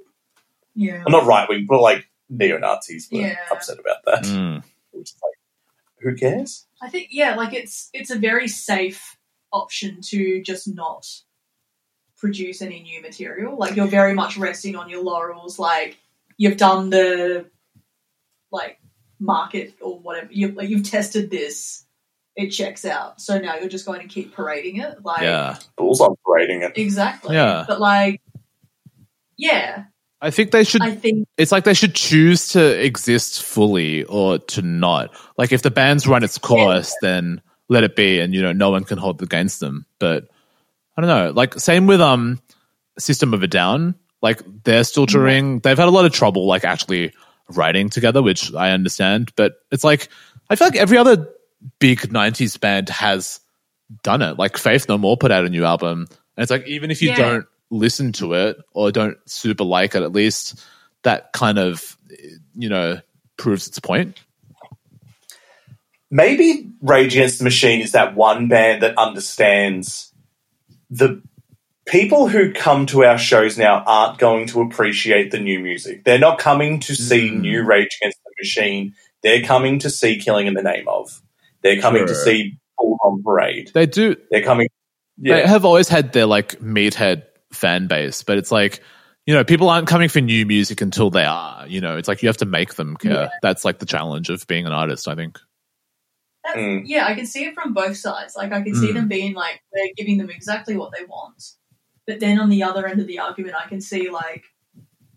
[0.76, 1.04] yeah.
[1.06, 3.36] well, not right wing, but like neo Nazis were Yeah.
[3.52, 4.24] upset about that.
[4.24, 4.64] Mm.
[4.92, 5.34] Which is like,
[6.02, 6.66] who cares?
[6.82, 9.18] I think yeah, like it's it's a very safe
[9.52, 11.06] option to just not
[12.18, 13.58] produce any new material.
[13.58, 15.60] Like you're very much resting on your laurels.
[15.60, 15.98] Like
[16.38, 17.48] you've done the
[18.52, 18.80] like
[19.20, 20.30] market or whatever.
[20.32, 21.84] You like you've tested this.
[22.36, 23.20] It checks out.
[23.20, 25.04] So now you're just going to keep parading it.
[25.04, 26.74] Like Yeah, Bulls on parading it.
[26.78, 27.36] exactly.
[27.36, 27.66] Yeah.
[27.68, 28.22] But like
[29.38, 29.86] yeah,
[30.22, 34.40] I think they should I think it's like they should choose to exist fully or
[34.40, 35.12] to not.
[35.38, 38.70] Like if the band's run its course, then let it be, and you know no
[38.72, 39.86] one can hold it against them.
[40.00, 40.28] But
[40.98, 41.32] I don't know.
[41.32, 42.42] Like same with um
[42.98, 43.96] System of a Down.
[44.22, 45.60] Like they're still touring.
[45.60, 47.14] They've had a lot of trouble like actually
[47.50, 49.32] writing together, which I understand.
[49.36, 50.10] But it's like
[50.50, 51.28] I feel like every other
[51.80, 53.40] big '90s band has
[54.04, 54.38] done it.
[54.38, 57.10] Like Faith No More put out a new album, and it's like even if you
[57.10, 57.18] Yeah.
[57.18, 60.64] don't listen to it or don't super like it, at least
[61.04, 61.98] that kind of
[62.56, 63.00] you know
[63.38, 64.20] proves its point.
[66.12, 70.12] Maybe Rage Against the Machine is that one band that understands
[70.90, 71.22] the
[71.90, 76.04] people who come to our shows now aren't going to appreciate the new music.
[76.06, 77.42] They're not coming to see Mm.
[77.42, 78.94] new Rage Against the Machine.
[79.24, 81.22] They're coming to see Killing in the Name of.
[81.62, 83.72] They're coming to see Full on Parade.
[83.74, 84.16] They do.
[84.32, 84.68] They're coming.
[85.18, 88.80] They have always had their like meathead fan base, but it's like
[89.26, 91.68] you know people aren't coming for new music until they are.
[91.68, 93.12] You know, it's like you have to make them care.
[93.12, 93.30] Yeah.
[93.42, 95.08] That's like the challenge of being an artist.
[95.10, 95.38] I think.
[96.56, 96.84] Mm.
[96.86, 98.36] Yeah, I can see it from both sides.
[98.36, 98.94] Like, I can see Mm.
[98.96, 101.44] them being like, they're giving them exactly what they want.
[102.10, 104.46] But then on the other end of the argument, I can see, like,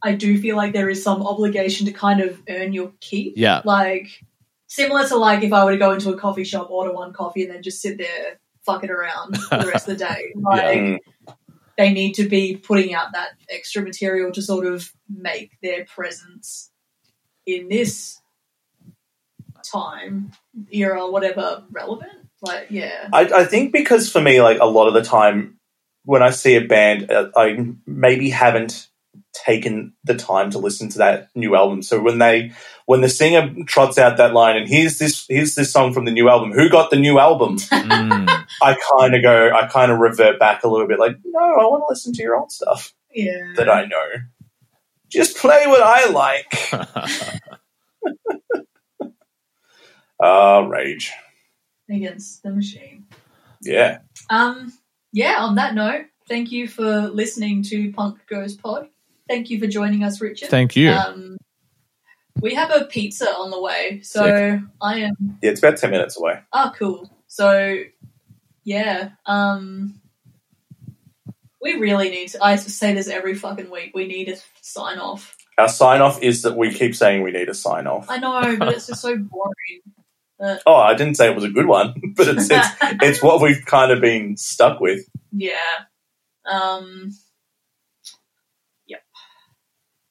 [0.03, 3.33] I do feel like there is some obligation to kind of earn your keep.
[3.35, 3.63] Yeah.
[3.65, 4.09] Like,
[4.67, 7.45] similar to, like, if I were to go into a coffee shop, order one coffee,
[7.45, 10.35] and then just sit there fucking around for the rest of the day.
[10.37, 10.99] Like, Mm.
[11.79, 16.71] they need to be putting out that extra material to sort of make their presence
[17.47, 18.21] in this
[19.65, 20.33] time,
[20.71, 22.29] era, whatever, relevant.
[22.43, 23.09] Like, yeah.
[23.15, 25.59] I, I think because for me, like a lot of the time
[26.05, 28.89] when I see a band, uh, I maybe haven't
[29.35, 31.83] taken the time to listen to that new album.
[31.83, 32.53] So when they,
[32.87, 36.11] when the singer trots out that line and here's this, here's this song from the
[36.11, 37.59] new album, who got the new album?
[37.73, 38.47] Mm.
[38.63, 41.65] I kind of go, I kind of revert back a little bit, like, no, I
[41.65, 43.53] want to listen to your old stuff Yeah.
[43.57, 44.05] that I know.
[45.09, 47.41] Just play what I like.
[50.23, 51.11] Ah, rage.
[51.91, 53.07] Against the machine.
[53.61, 53.99] Yeah.
[54.31, 54.73] Um,
[55.13, 58.89] yeah, on that note, thank you for listening to Punk Goes Pod.
[59.29, 60.49] Thank you for joining us, Richard.
[60.49, 60.91] Thank you.
[60.91, 61.37] Um,
[62.41, 64.61] we have a pizza on the way, so Sick.
[64.81, 66.41] I am Yeah, it's about 10 minutes away.
[66.53, 67.11] Oh, cool.
[67.29, 67.83] So,
[68.65, 70.01] yeah, um,
[71.61, 72.43] we really need to.
[72.43, 73.93] I say this every fucking week.
[73.95, 75.37] We need to sign off.
[75.59, 78.07] Our sign off is that we keep saying we need a sign off.
[78.09, 79.83] I know, but it's just so boring.
[80.41, 82.69] Oh, I didn't say it was a good one, but it's it's,
[83.03, 85.09] it's what we've kind of been stuck with.
[85.33, 85.85] yeah.
[86.45, 87.13] Um.
[88.87, 89.03] Yep.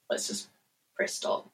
[0.09, 0.47] Let's just
[0.95, 1.51] press stop.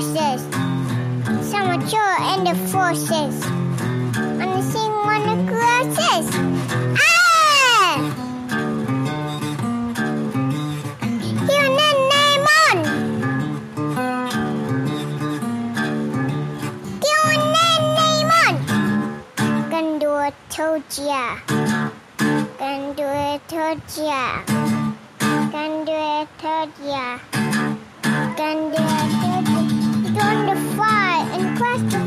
[0.00, 0.42] Of crosses.
[1.50, 2.00] Someone threw
[2.32, 3.44] in the forces
[4.40, 6.26] on the sing one of crosses.
[6.96, 7.94] Ah!
[11.50, 12.76] Your name on.
[17.92, 18.54] Name on.
[20.26, 21.22] It, told ya.
[22.60, 24.22] It, told ya.
[25.52, 27.18] Told ya.
[30.54, 31.99] The fire and fire.